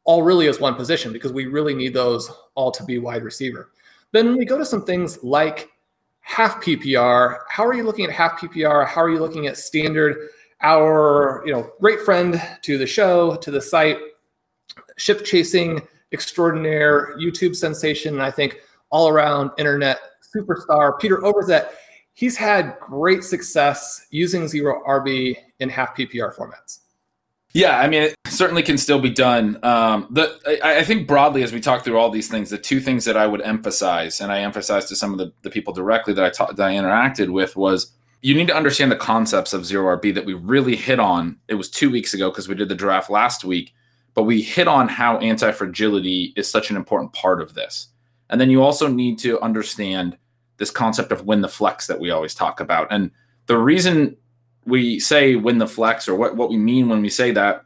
all 0.05 0.23
really 0.23 0.47
as 0.47 0.59
one 0.59 0.75
position 0.75 1.13
because 1.13 1.31
we 1.31 1.45
really 1.45 1.73
need 1.73 1.93
those 1.93 2.31
all 2.55 2.71
to 2.71 2.83
be 2.83 2.97
wide 2.97 3.23
receiver. 3.23 3.69
Then 4.11 4.37
we 4.37 4.43
go 4.43 4.57
to 4.57 4.65
some 4.65 4.85
things 4.85 5.23
like 5.23 5.69
half 6.21 6.61
PPR, 6.63 7.37
how 7.47 7.65
are 7.65 7.73
you 7.73 7.83
looking 7.83 8.05
at 8.05 8.11
half 8.11 8.39
PPR? 8.39 8.87
How 8.87 9.01
are 9.01 9.09
you 9.09 9.19
looking 9.19 9.47
at 9.47 9.57
standard? 9.57 10.29
Our 10.63 11.43
you 11.45 11.51
know 11.51 11.69
great 11.79 11.99
friend 12.01 12.41
to 12.61 12.77
the 12.77 12.87
show 12.87 13.35
to 13.35 13.51
the 13.51 13.61
site 13.61 13.97
ship 14.97 15.23
chasing 15.25 15.81
extraordinaire 16.11 17.17
youtube 17.17 17.55
sensation 17.55 18.13
and 18.13 18.23
i 18.23 18.31
think 18.31 18.61
all 18.89 19.09
around 19.09 19.51
internet 19.57 19.99
superstar 20.35 20.97
peter 20.99 21.17
overzet 21.17 21.69
he's 22.13 22.37
had 22.37 22.77
great 22.79 23.23
success 23.23 24.07
using 24.11 24.47
zero 24.47 24.81
rb 24.87 25.35
in 25.59 25.69
half 25.69 25.95
ppr 25.95 26.35
formats 26.35 26.79
yeah, 27.53 27.77
I 27.79 27.87
mean, 27.87 28.01
it 28.01 28.15
certainly 28.25 28.63
can 28.63 28.79
still 28.79 28.99
be 28.99 29.11
done. 29.11 29.59
Um, 29.63 30.07
the 30.09 30.39
I, 30.63 30.79
I, 30.79 30.83
think 30.83 31.07
broadly, 31.07 31.43
as 31.43 31.53
we 31.53 31.59
talk 31.59 31.83
through 31.83 31.99
all 31.99 32.09
these 32.09 32.27
things, 32.27 32.49
the 32.49 32.57
two 32.57 32.79
things 32.79 33.05
that 33.05 33.15
I 33.15 33.27
would 33.27 33.41
emphasize, 33.41 34.21
and 34.21 34.31
I 34.31 34.39
emphasized 34.39 34.87
to 34.87 34.95
some 34.95 35.11
of 35.11 35.19
the, 35.19 35.31
the 35.43 35.51
people 35.51 35.71
directly 35.71 36.15
that 36.15 36.25
I 36.25 36.29
ta- 36.31 36.51
that 36.51 36.67
I 36.67 36.73
interacted 36.73 37.29
with, 37.29 37.55
was 37.55 37.91
you 38.23 38.33
need 38.33 38.47
to 38.47 38.55
understand 38.55 38.89
the 38.89 38.95
concepts 38.95 39.51
of 39.51 39.65
zero 39.65 39.97
RB 39.97 40.15
that 40.15 40.25
we 40.25 40.33
really 40.33 40.77
hit 40.77 40.97
on. 40.97 41.37
It 41.49 41.55
was 41.55 41.69
two 41.69 41.91
weeks 41.91 42.13
ago 42.13 42.31
because 42.31 42.47
we 42.47 42.55
did 42.55 42.69
the 42.69 42.75
draft 42.75 43.09
last 43.09 43.43
week, 43.43 43.73
but 44.13 44.23
we 44.23 44.41
hit 44.41 44.65
on 44.65 44.87
how 44.87 45.17
anti 45.17 45.51
fragility 45.51 46.33
is 46.37 46.49
such 46.49 46.69
an 46.69 46.77
important 46.77 47.11
part 47.11 47.41
of 47.41 47.53
this. 47.53 47.89
And 48.29 48.39
then 48.39 48.49
you 48.49 48.63
also 48.63 48.87
need 48.87 49.19
to 49.19 49.41
understand 49.41 50.17
this 50.55 50.71
concept 50.71 51.11
of 51.11 51.25
win 51.25 51.41
the 51.41 51.49
flex 51.49 51.85
that 51.87 51.99
we 51.99 52.11
always 52.11 52.33
talk 52.33 52.61
about. 52.61 52.87
And 52.91 53.11
the 53.47 53.57
reason 53.57 54.15
we 54.65 55.01
say 55.01 55.35
win 55.35 55.57
the 55.57 55.67
flex 55.67 56.07
or 56.07 56.15
what, 56.15 56.37
what 56.37 56.49
we 56.49 56.57
mean 56.57 56.87
when 56.87 57.01
we 57.01 57.09
say 57.09 57.31
that, 57.31 57.65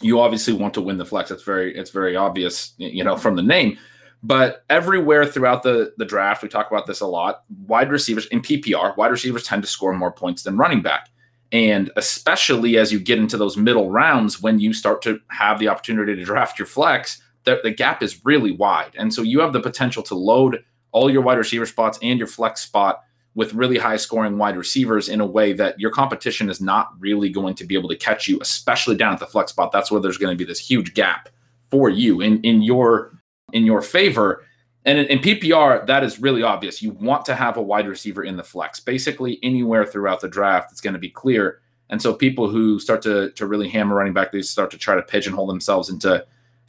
you 0.00 0.20
obviously 0.20 0.52
want 0.52 0.74
to 0.74 0.80
win 0.80 0.98
the 0.98 1.04
flex. 1.04 1.32
It's 1.32 1.42
very, 1.42 1.76
it's 1.76 1.90
very 1.90 2.14
obvious, 2.14 2.74
you 2.78 3.02
know, 3.02 3.16
from 3.16 3.34
the 3.34 3.42
name. 3.42 3.76
But 4.26 4.64
everywhere 4.68 5.24
throughout 5.24 5.62
the, 5.62 5.94
the 5.98 6.04
draft, 6.04 6.42
we 6.42 6.48
talk 6.48 6.68
about 6.68 6.86
this 6.86 7.00
a 7.00 7.06
lot. 7.06 7.44
Wide 7.68 7.92
receivers 7.92 8.26
in 8.26 8.42
PPR, 8.42 8.96
wide 8.96 9.12
receivers 9.12 9.44
tend 9.44 9.62
to 9.62 9.68
score 9.68 9.92
more 9.92 10.10
points 10.10 10.42
than 10.42 10.56
running 10.56 10.82
back. 10.82 11.10
And 11.52 11.92
especially 11.94 12.76
as 12.76 12.90
you 12.90 12.98
get 12.98 13.20
into 13.20 13.36
those 13.36 13.56
middle 13.56 13.88
rounds, 13.88 14.42
when 14.42 14.58
you 14.58 14.72
start 14.72 15.00
to 15.02 15.20
have 15.28 15.60
the 15.60 15.68
opportunity 15.68 16.16
to 16.16 16.24
draft 16.24 16.58
your 16.58 16.66
flex, 16.66 17.22
the, 17.44 17.60
the 17.62 17.70
gap 17.70 18.02
is 18.02 18.24
really 18.24 18.50
wide. 18.50 18.90
And 18.96 19.14
so 19.14 19.22
you 19.22 19.38
have 19.38 19.52
the 19.52 19.60
potential 19.60 20.02
to 20.02 20.16
load 20.16 20.64
all 20.90 21.08
your 21.08 21.22
wide 21.22 21.38
receiver 21.38 21.66
spots 21.66 21.96
and 22.02 22.18
your 22.18 22.26
flex 22.26 22.62
spot 22.62 23.04
with 23.36 23.54
really 23.54 23.78
high 23.78 23.96
scoring 23.96 24.38
wide 24.38 24.56
receivers 24.56 25.08
in 25.08 25.20
a 25.20 25.26
way 25.26 25.52
that 25.52 25.78
your 25.78 25.92
competition 25.92 26.50
is 26.50 26.60
not 26.60 26.90
really 26.98 27.30
going 27.30 27.54
to 27.54 27.64
be 27.64 27.76
able 27.76 27.90
to 27.90 27.96
catch 27.96 28.26
you, 28.26 28.40
especially 28.40 28.96
down 28.96 29.12
at 29.12 29.20
the 29.20 29.26
flex 29.26 29.52
spot. 29.52 29.70
That's 29.70 29.92
where 29.92 30.00
there's 30.00 30.18
going 30.18 30.36
to 30.36 30.44
be 30.44 30.48
this 30.48 30.58
huge 30.58 30.94
gap 30.94 31.28
for 31.70 31.88
you 31.88 32.20
in, 32.20 32.40
in 32.40 32.62
your 32.62 33.15
in 33.52 33.64
your 33.64 33.82
favor. 33.82 34.44
And 34.84 34.98
in, 34.98 35.06
in, 35.06 35.18
PPR, 35.18 35.86
that 35.86 36.04
is 36.04 36.20
really 36.20 36.42
obvious. 36.42 36.82
You 36.82 36.92
want 36.92 37.24
to 37.26 37.34
have 37.34 37.56
a 37.56 37.62
wide 37.62 37.88
receiver 37.88 38.22
in 38.22 38.36
the 38.36 38.44
flex, 38.44 38.80
basically 38.80 39.38
anywhere 39.42 39.84
throughout 39.84 40.20
the 40.20 40.28
draft. 40.28 40.70
It's 40.72 40.80
going 40.80 40.94
to 40.94 41.00
be 41.00 41.10
clear. 41.10 41.60
And 41.88 42.00
so 42.00 42.12
people 42.14 42.48
who 42.48 42.78
start 42.80 43.02
to 43.02 43.30
to 43.32 43.46
really 43.46 43.68
hammer 43.68 43.96
running 43.96 44.12
back, 44.12 44.32
they 44.32 44.42
start 44.42 44.70
to 44.72 44.78
try 44.78 44.94
to 44.94 45.02
pigeonhole 45.02 45.46
themselves 45.46 45.88
into 45.88 46.24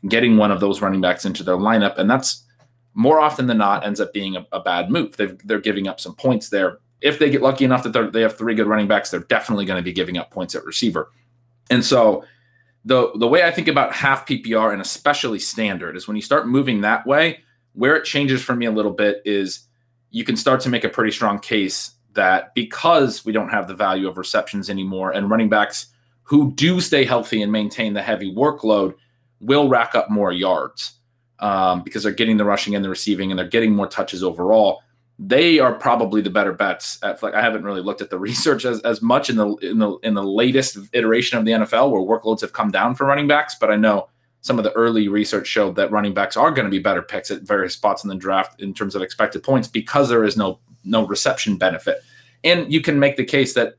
getting 0.08 0.38
one 0.38 0.52
of 0.52 0.60
those 0.60 0.82
running 0.82 1.02
backs 1.02 1.26
into 1.26 1.44
their 1.44 1.58
lineup, 1.58 1.98
and 1.98 2.10
that's 2.10 2.44
more 2.94 3.20
often 3.20 3.48
than 3.48 3.58
not 3.58 3.86
ends 3.86 4.00
up 4.00 4.14
being 4.14 4.36
a, 4.36 4.46
a 4.52 4.60
bad 4.60 4.92
move. 4.92 5.18
they 5.18 5.28
they're 5.46 5.60
giving 5.60 5.88
up 5.88 6.00
some 6.00 6.16
points 6.16 6.50
there. 6.50 6.80
If 7.02 7.20
they 7.20 7.30
get 7.30 7.42
lucky 7.42 7.66
enough 7.66 7.84
that 7.84 8.12
they 8.12 8.22
have 8.22 8.38
three 8.38 8.56
good 8.56 8.68
running 8.68 8.88
backs, 8.88 9.12
they're 9.12 9.20
definitely 9.22 9.66
going 9.66 9.78
to 9.78 9.84
be 9.84 9.94
giving 9.94 10.18
up 10.18 10.32
points 10.32 10.56
at 10.56 10.66
receiver. 10.66 11.12
And 11.70 11.84
so 11.84 12.24
the 12.88 13.12
the 13.16 13.28
way 13.28 13.44
I 13.44 13.52
think 13.52 13.68
about 13.68 13.94
half 13.94 14.26
PPR 14.26 14.72
and 14.72 14.82
especially 14.82 15.40
standard 15.40 15.98
is 15.98 16.08
when 16.08 16.16
you 16.16 16.22
start 16.22 16.48
moving 16.48 16.82
that 16.82 17.06
way, 17.06 17.42
where 17.74 17.98
it 17.98 18.06
changes 18.06 18.42
for 18.42 18.56
me 18.56 18.66
a 18.66 18.72
little 18.72 18.94
bit 18.94 19.22
is 19.26 19.68
you 20.10 20.24
can 20.24 20.38
start 20.38 20.62
to 20.62 20.70
make 20.70 20.86
a 20.86 20.90
pretty 20.90 21.12
strong 21.12 21.38
case 21.38 21.92
that 22.14 22.56
because 22.56 23.26
we 23.26 23.34
don't 23.34 23.50
have 23.50 23.68
the 23.68 23.76
value 23.76 24.08
of 24.08 24.18
receptions 24.18 24.70
anymore 24.70 25.12
and 25.12 25.30
running 25.30 25.50
backs 25.50 25.88
who 26.24 26.54
do 26.54 26.80
stay 26.80 27.04
healthy 27.04 27.42
and 27.42 27.52
maintain 27.52 27.94
the 27.94 28.02
heavy 28.02 28.34
workload 28.34 28.96
will 29.42 29.68
rack 29.68 29.94
up 29.94 30.10
more 30.10 30.32
yards 30.32 30.94
um, 31.40 31.84
because 31.84 32.04
they're 32.04 32.12
getting 32.14 32.38
the 32.38 32.46
rushing 32.46 32.74
and 32.74 32.86
the 32.86 32.90
receiving 32.90 33.32
and 33.32 33.38
they're 33.38 33.48
getting 33.48 33.76
more 33.76 33.88
touches 33.88 34.24
overall. 34.24 34.82
They 35.20 35.60
are 35.60 35.74
probably 35.74 36.22
the 36.22 36.30
better 36.30 36.54
bets. 36.54 37.00
At, 37.02 37.24
like 37.24 37.34
I 37.34 37.42
haven't 37.42 37.64
really 37.64 37.82
looked 37.82 38.02
at 38.02 38.10
the 38.10 38.20
research 38.30 38.66
as, 38.66 38.80
as 38.82 39.02
much 39.02 39.30
in 39.30 39.36
the 39.36 39.56
in 39.58 39.80
the 39.80 39.98
in 40.04 40.14
the 40.14 40.24
latest 40.24 40.78
iteration 40.94 41.38
of 41.38 41.46
the 41.46 41.52
NFL 41.52 41.92
where 41.92 42.02
workloads 42.02 42.42
have 42.42 42.54
come 42.54 42.72
down 42.72 42.96
for 42.96 43.06
running 43.06 43.28
backs, 43.28 43.56
but 43.60 43.72
I 43.72 43.76
know 43.76 44.10
some 44.42 44.58
of 44.58 44.64
the 44.64 44.72
early 44.74 45.08
research 45.08 45.48
showed 45.48 45.76
that 45.76 45.92
running 45.92 46.14
backs 46.14 46.38
are 46.38 46.52
going 46.52 46.66
to 46.66 46.72
be 46.72 46.80
better 46.80 47.02
picks 47.02 47.32
at 47.32 47.42
various 47.42 47.74
spots 47.74 48.04
in 48.04 48.10
the 48.10 48.16
draft 48.16 48.62
in 48.62 48.74
terms 48.74 48.96
of 48.96 49.02
expected 49.02 49.44
points 49.44 49.68
because 49.68 50.10
there 50.10 50.24
is 50.24 50.38
no 50.38 50.60
no 50.84 51.06
reception 51.06 51.58
benefit. 51.58 51.98
And 52.44 52.72
you 52.72 52.82
can 52.82 53.00
make 53.00 53.18
the 53.18 53.26
case 53.26 53.54
that 53.54 53.74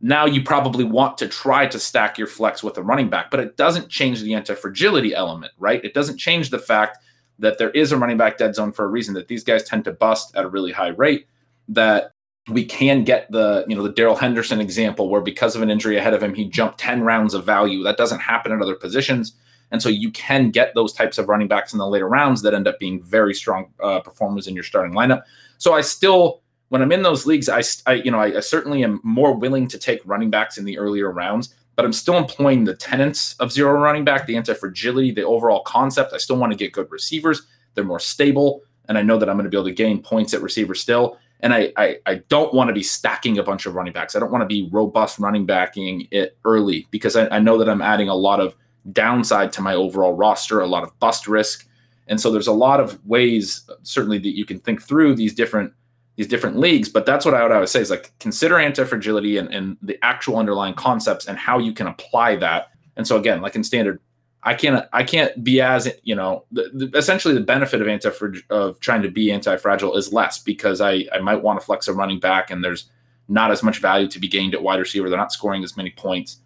now 0.00 0.26
you 0.26 0.42
probably 0.42 0.84
want 0.84 1.16
to 1.18 1.28
try 1.28 1.66
to 1.66 1.78
stack 1.78 2.18
your 2.18 2.26
flex 2.26 2.62
with 2.62 2.76
a 2.76 2.82
running 2.82 3.08
back, 3.08 3.30
but 3.30 3.38
it 3.38 3.56
doesn't 3.56 3.88
change 3.88 4.20
the 4.20 4.34
anti 4.34 4.54
fragility 4.54 5.14
element, 5.14 5.52
right? 5.58 5.82
It 5.84 5.94
doesn't 5.94 6.18
change 6.18 6.50
the 6.50 6.58
fact 6.58 6.98
that 7.38 7.58
there 7.58 7.70
is 7.70 7.92
a 7.92 7.96
running 7.96 8.16
back 8.16 8.38
dead 8.38 8.54
zone 8.54 8.72
for 8.72 8.84
a 8.84 8.88
reason, 8.88 9.14
that 9.14 9.28
these 9.28 9.44
guys 9.44 9.62
tend 9.62 9.84
to 9.84 9.92
bust 9.92 10.34
at 10.36 10.44
a 10.44 10.48
really 10.48 10.72
high 10.72 10.88
rate, 10.88 11.26
that 11.68 12.12
we 12.48 12.64
can 12.64 13.04
get 13.04 13.30
the, 13.30 13.64
you 13.68 13.76
know, 13.76 13.82
the 13.82 13.92
Darrell 13.92 14.16
Henderson 14.16 14.60
example 14.60 15.08
where 15.08 15.20
because 15.20 15.54
of 15.54 15.62
an 15.62 15.70
injury 15.70 15.96
ahead 15.96 16.14
of 16.14 16.22
him, 16.22 16.34
he 16.34 16.44
jumped 16.44 16.78
10 16.78 17.02
rounds 17.02 17.34
of 17.34 17.44
value. 17.44 17.82
That 17.82 17.96
doesn't 17.96 18.20
happen 18.20 18.52
at 18.52 18.60
other 18.60 18.74
positions. 18.74 19.34
And 19.70 19.80
so 19.80 19.88
you 19.88 20.10
can 20.10 20.50
get 20.50 20.74
those 20.74 20.92
types 20.92 21.18
of 21.18 21.28
running 21.28 21.48
backs 21.48 21.72
in 21.72 21.78
the 21.78 21.86
later 21.86 22.08
rounds 22.08 22.42
that 22.42 22.52
end 22.52 22.68
up 22.68 22.78
being 22.78 23.02
very 23.02 23.32
strong 23.32 23.72
uh, 23.82 24.00
performers 24.00 24.46
in 24.46 24.54
your 24.54 24.64
starting 24.64 24.92
lineup. 24.92 25.22
So 25.58 25.72
I 25.72 25.80
still 25.80 26.42
when 26.72 26.80
I'm 26.80 26.90
in 26.90 27.02
those 27.02 27.26
leagues, 27.26 27.50
I, 27.50 27.62
I 27.86 27.96
you 27.96 28.10
know, 28.10 28.18
I, 28.18 28.38
I, 28.38 28.40
certainly 28.40 28.82
am 28.82 28.98
more 29.02 29.34
willing 29.34 29.68
to 29.68 29.76
take 29.76 30.00
running 30.06 30.30
backs 30.30 30.56
in 30.56 30.64
the 30.64 30.78
earlier 30.78 31.12
rounds, 31.12 31.54
but 31.76 31.84
I'm 31.84 31.92
still 31.92 32.16
employing 32.16 32.64
the 32.64 32.74
tenets 32.74 33.34
of 33.34 33.52
zero 33.52 33.80
running 33.80 34.04
back, 34.04 34.26
the 34.26 34.36
anti 34.36 34.54
fragility, 34.54 35.10
the 35.10 35.24
overall 35.24 35.62
concept. 35.62 36.12
I 36.12 36.18
still 36.18 36.36
want 36.36 36.52
to 36.52 36.58
get 36.58 36.72
good 36.72 36.90
receivers. 36.90 37.42
They're 37.74 37.84
more 37.84 38.00
stable, 38.00 38.62
and 38.88 38.98
I 38.98 39.02
know 39.02 39.18
that 39.18 39.28
I'm 39.28 39.36
going 39.36 39.44
to 39.44 39.50
be 39.50 39.56
able 39.56 39.66
to 39.66 39.72
gain 39.72 40.02
points 40.02 40.34
at 40.34 40.42
receiver 40.42 40.74
still. 40.74 41.18
And 41.40 41.52
I, 41.52 41.72
I, 41.76 41.96
I 42.06 42.14
don't 42.28 42.54
want 42.54 42.68
to 42.68 42.74
be 42.74 42.84
stacking 42.84 43.38
a 43.38 43.42
bunch 43.42 43.66
of 43.66 43.74
running 43.74 43.92
backs. 43.92 44.14
I 44.14 44.20
don't 44.20 44.30
want 44.30 44.42
to 44.42 44.46
be 44.46 44.68
robust 44.70 45.18
running 45.18 45.44
backing 45.44 46.06
it 46.12 46.36
early 46.44 46.86
because 46.92 47.16
I, 47.16 47.26
I 47.28 47.40
know 47.40 47.58
that 47.58 47.68
I'm 47.68 47.82
adding 47.82 48.08
a 48.08 48.14
lot 48.14 48.38
of 48.38 48.54
downside 48.92 49.52
to 49.54 49.62
my 49.62 49.74
overall 49.74 50.12
roster, 50.12 50.60
a 50.60 50.66
lot 50.66 50.84
of 50.84 50.98
bust 51.00 51.26
risk. 51.26 51.68
And 52.06 52.20
so 52.20 52.30
there's 52.30 52.46
a 52.46 52.52
lot 52.52 52.78
of 52.78 53.04
ways, 53.06 53.68
certainly, 53.82 54.18
that 54.18 54.36
you 54.36 54.44
can 54.44 54.60
think 54.60 54.82
through 54.82 55.14
these 55.14 55.34
different 55.34 55.72
these 56.22 56.30
different 56.30 56.56
leagues. 56.56 56.88
But 56.88 57.04
that's 57.04 57.24
what 57.24 57.34
I 57.34 57.42
would 57.42 57.50
always 57.50 57.70
say 57.70 57.80
is 57.80 57.90
like 57.90 58.12
consider 58.20 58.58
anti-fragility 58.58 59.38
and, 59.38 59.52
and 59.52 59.76
the 59.82 59.98
actual 60.04 60.36
underlying 60.36 60.74
concepts 60.74 61.26
and 61.26 61.36
how 61.36 61.58
you 61.58 61.72
can 61.72 61.88
apply 61.88 62.36
that. 62.36 62.70
And 62.96 63.06
so 63.06 63.16
again, 63.18 63.40
like 63.40 63.56
in 63.56 63.64
standard, 63.64 64.00
I 64.44 64.54
can't 64.54 64.86
I 64.92 65.04
can't 65.04 65.42
be 65.42 65.60
as 65.60 65.92
you 66.02 66.14
know 66.14 66.44
the, 66.52 66.70
the, 66.72 66.98
essentially 66.98 67.34
the 67.34 67.40
benefit 67.40 67.80
of 67.80 67.88
anti 67.88 68.10
of 68.50 68.80
trying 68.80 69.02
to 69.02 69.10
be 69.10 69.30
anti-fragile 69.32 69.96
is 69.96 70.12
less 70.12 70.38
because 70.38 70.80
I 70.80 71.06
I 71.12 71.18
might 71.20 71.42
want 71.42 71.60
to 71.60 71.66
flex 71.66 71.88
a 71.88 71.92
running 71.92 72.18
back 72.18 72.50
and 72.50 72.62
there's 72.62 72.90
not 73.28 73.50
as 73.50 73.62
much 73.62 73.78
value 73.78 74.08
to 74.08 74.18
be 74.18 74.28
gained 74.28 74.54
at 74.54 74.62
wide 74.62 74.80
receiver. 74.80 75.08
They're 75.08 75.18
not 75.18 75.32
scoring 75.32 75.62
as 75.64 75.76
many 75.76 75.90
points, 75.90 76.38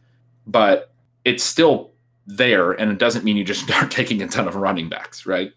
but 0.47 0.93
it's 1.25 1.43
still 1.43 1.93
there, 2.27 2.73
and 2.73 2.91
it 2.91 2.99
doesn't 2.99 3.25
mean 3.25 3.37
you 3.37 3.45
just 3.45 3.63
start 3.69 3.91
taking 3.91 4.23
a 4.23 4.29
ton 4.29 4.49
of 4.49 4.57
running 4.57 4.89
backs, 4.89 5.27
right? 5.27 5.53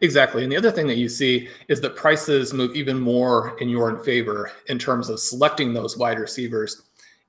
Exactly. 0.00 0.44
And 0.44 0.52
the 0.52 0.56
other 0.56 0.70
thing 0.70 0.86
that 0.86 0.96
you 0.96 1.08
see 1.08 1.48
is 1.68 1.80
that 1.80 1.96
prices 1.96 2.54
move 2.54 2.76
even 2.76 3.00
more 3.00 3.56
in 3.58 3.68
your 3.68 3.98
favor 4.04 4.52
in 4.66 4.78
terms 4.78 5.08
of 5.08 5.18
selecting 5.18 5.72
those 5.72 5.96
wide 5.96 6.20
receivers 6.20 6.82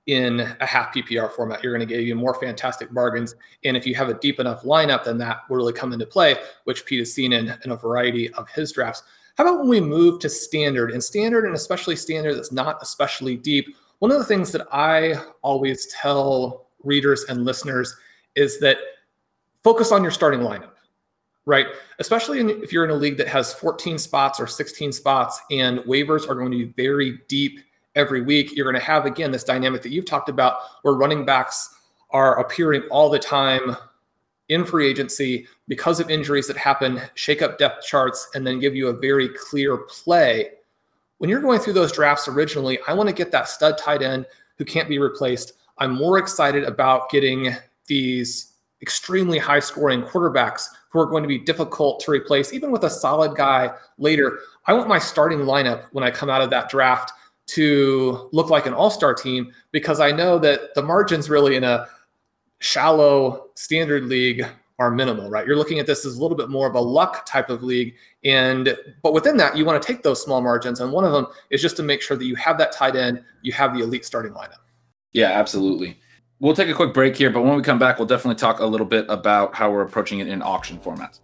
in 0.05 0.39
a 0.59 0.65
half 0.65 0.93
PPR 0.93 1.31
format. 1.31 1.63
You're 1.63 1.75
going 1.75 1.87
to 1.87 1.91
get 1.91 2.01
even 2.01 2.17
more 2.17 2.33
fantastic 2.35 2.91
bargains. 2.91 3.35
And 3.63 3.75
if 3.75 3.85
you 3.85 3.95
have 3.95 4.09
a 4.09 4.15
deep 4.15 4.39
enough 4.39 4.63
lineup, 4.63 5.03
then 5.03 5.17
that 5.19 5.41
will 5.49 5.57
really 5.57 5.73
come 5.73 5.93
into 5.93 6.05
play, 6.05 6.35
which 6.63 6.85
Pete 6.85 6.99
has 6.99 7.13
seen 7.13 7.33
in, 7.33 7.55
in 7.65 7.71
a 7.71 7.75
variety 7.75 8.31
of 8.33 8.47
his 8.49 8.71
drafts. 8.71 9.03
How 9.35 9.45
about 9.45 9.59
when 9.59 9.69
we 9.69 9.81
move 9.81 10.19
to 10.19 10.29
standard 10.29 10.91
and 10.91 11.03
standard, 11.03 11.45
and 11.45 11.55
especially 11.55 11.95
standard 11.95 12.35
that's 12.35 12.51
not 12.51 12.77
especially 12.81 13.37
deep? 13.37 13.75
One 13.99 14.11
of 14.11 14.17
the 14.17 14.25
things 14.25 14.51
that 14.51 14.67
I 14.71 15.15
always 15.41 15.87
tell 15.87 16.67
readers 16.83 17.25
and 17.29 17.45
listeners 17.45 17.95
is 18.35 18.59
that 18.59 18.77
focus 19.63 19.91
on 19.91 20.01
your 20.01 20.11
starting 20.11 20.41
lineup 20.41 20.71
right? 21.49 21.65
Especially 21.97 22.39
in, 22.39 22.49
if 22.49 22.71
you're 22.71 22.85
in 22.85 22.91
a 22.91 22.95
league 22.95 23.17
that 23.17 23.27
has 23.27 23.51
14 23.55 23.97
spots 23.97 24.39
or 24.39 24.45
16 24.45 24.91
spots 24.91 25.41
and 25.49 25.79
waivers 25.79 26.29
are 26.29 26.35
going 26.35 26.51
to 26.51 26.57
be 26.57 26.71
very 26.77 27.19
deep 27.27 27.59
every 27.95 28.21
week. 28.21 28.55
You're 28.55 28.71
going 28.71 28.79
to 28.79 28.85
have, 28.85 29.07
again, 29.07 29.31
this 29.31 29.43
dynamic 29.43 29.81
that 29.81 29.91
you've 29.91 30.05
talked 30.05 30.29
about 30.29 30.59
where 30.83 30.93
running 30.93 31.25
backs 31.25 31.75
are 32.11 32.39
appearing 32.39 32.83
all 32.91 33.09
the 33.09 33.17
time 33.17 33.75
in 34.49 34.63
free 34.63 34.87
agency 34.87 35.47
because 35.67 35.99
of 35.99 36.11
injuries 36.11 36.47
that 36.47 36.55
happen, 36.57 37.01
shake 37.15 37.41
up 37.41 37.57
depth 37.57 37.83
charts, 37.83 38.29
and 38.35 38.45
then 38.45 38.59
give 38.59 38.75
you 38.75 38.89
a 38.89 38.93
very 38.93 39.29
clear 39.29 39.77
play. 39.77 40.51
When 41.17 41.31
you're 41.31 41.41
going 41.41 41.59
through 41.59 41.73
those 41.73 41.91
drafts 41.91 42.27
originally, 42.27 42.77
I 42.87 42.93
want 42.93 43.09
to 43.09 43.15
get 43.15 43.31
that 43.31 43.49
stud 43.49 43.79
tight 43.79 44.03
end 44.03 44.27
who 44.59 44.65
can't 44.65 44.87
be 44.87 44.99
replaced. 44.99 45.53
I'm 45.79 45.95
more 45.95 46.19
excited 46.19 46.63
about 46.63 47.09
getting 47.09 47.55
these 47.87 48.53
extremely 48.81 49.37
high 49.37 49.59
scoring 49.59 50.01
quarterbacks 50.01 50.67
who 50.89 50.99
are 50.99 51.05
going 51.05 51.23
to 51.23 51.27
be 51.27 51.37
difficult 51.37 51.99
to 52.01 52.11
replace, 52.11 52.53
even 52.53 52.71
with 52.71 52.83
a 52.83 52.89
solid 52.89 53.35
guy 53.35 53.71
later. 53.97 54.39
I 54.65 54.73
want 54.73 54.87
my 54.87 54.99
starting 54.99 55.39
lineup 55.39 55.85
when 55.91 56.03
I 56.03 56.11
come 56.11 56.29
out 56.29 56.41
of 56.41 56.49
that 56.49 56.69
draft 56.69 57.11
to 57.47 58.29
look 58.31 58.49
like 58.49 58.65
an 58.65 58.73
all 58.73 58.89
star 58.89 59.13
team 59.13 59.51
because 59.71 59.99
I 59.99 60.11
know 60.11 60.37
that 60.39 60.73
the 60.75 60.83
margins 60.83 61.29
really 61.29 61.55
in 61.55 61.63
a 61.63 61.87
shallow 62.59 63.47
standard 63.55 64.05
league 64.05 64.45
are 64.77 64.89
minimal, 64.89 65.29
right? 65.29 65.45
You're 65.45 65.57
looking 65.57 65.79
at 65.79 65.85
this 65.85 66.05
as 66.05 66.15
a 66.15 66.21
little 66.21 66.37
bit 66.37 66.49
more 66.49 66.67
of 66.67 66.75
a 66.75 66.79
luck 66.79 67.25
type 67.25 67.49
of 67.49 67.63
league. 67.63 67.95
And 68.23 68.77
but 69.03 69.13
within 69.13 69.35
that, 69.37 69.57
you 69.57 69.65
want 69.65 69.81
to 69.81 69.85
take 69.85 70.03
those 70.03 70.23
small 70.23 70.41
margins. 70.41 70.79
And 70.79 70.91
one 70.91 71.03
of 71.03 71.11
them 71.11 71.27
is 71.49 71.61
just 71.61 71.75
to 71.77 71.83
make 71.83 72.01
sure 72.01 72.15
that 72.15 72.25
you 72.25 72.35
have 72.35 72.57
that 72.59 72.71
tight 72.71 72.95
end, 72.95 73.21
you 73.41 73.51
have 73.51 73.73
the 73.73 73.83
elite 73.83 74.05
starting 74.05 74.31
lineup. 74.31 74.61
Yeah, 75.11 75.31
absolutely. 75.31 75.99
We'll 76.41 76.55
take 76.55 76.69
a 76.69 76.73
quick 76.73 76.93
break 76.93 77.17
here, 77.17 77.29
but 77.29 77.41
when 77.41 77.57
we 77.57 77.61
come 77.61 77.79
back, 77.79 77.99
we'll 77.99 78.07
definitely 78.07 78.39
talk 78.39 78.59
a 78.61 78.65
little 78.65 78.85
bit 78.85 79.05
about 79.09 79.55
how 79.55 79.69
we're 79.71 79.81
approaching 79.81 80.19
it 80.19 80.27
in 80.29 80.41
auction 80.41 80.79
formats. 80.79 81.19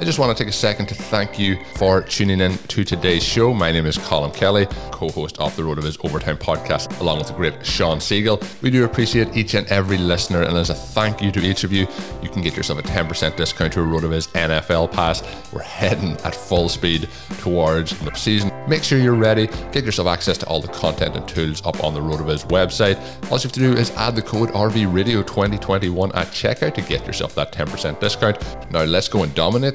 I 0.00 0.04
just 0.04 0.20
want 0.20 0.36
to 0.36 0.44
take 0.44 0.48
a 0.48 0.54
second 0.54 0.86
to 0.86 0.94
thank 0.94 1.40
you 1.40 1.58
for 1.74 2.02
tuning 2.02 2.40
in 2.40 2.56
to 2.56 2.84
today's 2.84 3.24
show. 3.24 3.52
My 3.52 3.72
name 3.72 3.84
is 3.84 3.98
Colin 3.98 4.30
Kelly, 4.30 4.66
co 4.92 5.08
host 5.08 5.36
of 5.40 5.56
the 5.56 5.62
RotoViz 5.64 6.04
Overtime 6.04 6.38
podcast, 6.38 7.00
along 7.00 7.18
with 7.18 7.26
the 7.26 7.32
great 7.32 7.66
Sean 7.66 8.00
Siegel. 8.00 8.40
We 8.62 8.70
do 8.70 8.84
appreciate 8.84 9.36
each 9.36 9.54
and 9.54 9.66
every 9.66 9.98
listener, 9.98 10.42
and 10.42 10.56
as 10.56 10.70
a 10.70 10.74
thank 10.76 11.20
you 11.20 11.32
to 11.32 11.40
each 11.40 11.64
of 11.64 11.72
you, 11.72 11.88
you 12.22 12.28
can 12.28 12.42
get 12.42 12.56
yourself 12.56 12.78
a 12.78 12.82
10% 12.82 13.34
discount 13.34 13.72
to 13.72 13.80
a 13.80 13.84
RotoViz 13.84 14.28
NFL 14.34 14.92
pass. 14.92 15.20
We're 15.52 15.62
heading 15.62 16.12
at 16.18 16.32
full 16.32 16.68
speed 16.68 17.08
towards 17.40 17.98
the 17.98 18.14
season. 18.14 18.52
Make 18.68 18.84
sure 18.84 19.00
you're 19.00 19.14
ready, 19.14 19.48
get 19.72 19.84
yourself 19.84 20.06
access 20.06 20.38
to 20.38 20.46
all 20.46 20.60
the 20.60 20.68
content 20.68 21.16
and 21.16 21.26
tools 21.26 21.60
up 21.66 21.82
on 21.82 21.92
the 21.92 22.00
RotoViz 22.00 22.46
website. 22.50 22.98
All 23.32 23.38
you 23.38 23.42
have 23.42 23.52
to 23.52 23.60
do 23.60 23.72
is 23.72 23.90
add 23.96 24.14
the 24.14 24.22
code 24.22 24.50
RVRadio2021 24.50 26.14
at 26.14 26.28
checkout 26.28 26.74
to 26.74 26.82
get 26.82 27.04
yourself 27.04 27.34
that 27.34 27.50
10% 27.52 27.98
discount. 27.98 28.70
Now 28.70 28.84
let's 28.84 29.08
go 29.08 29.24
and 29.24 29.34
dominate 29.34 29.74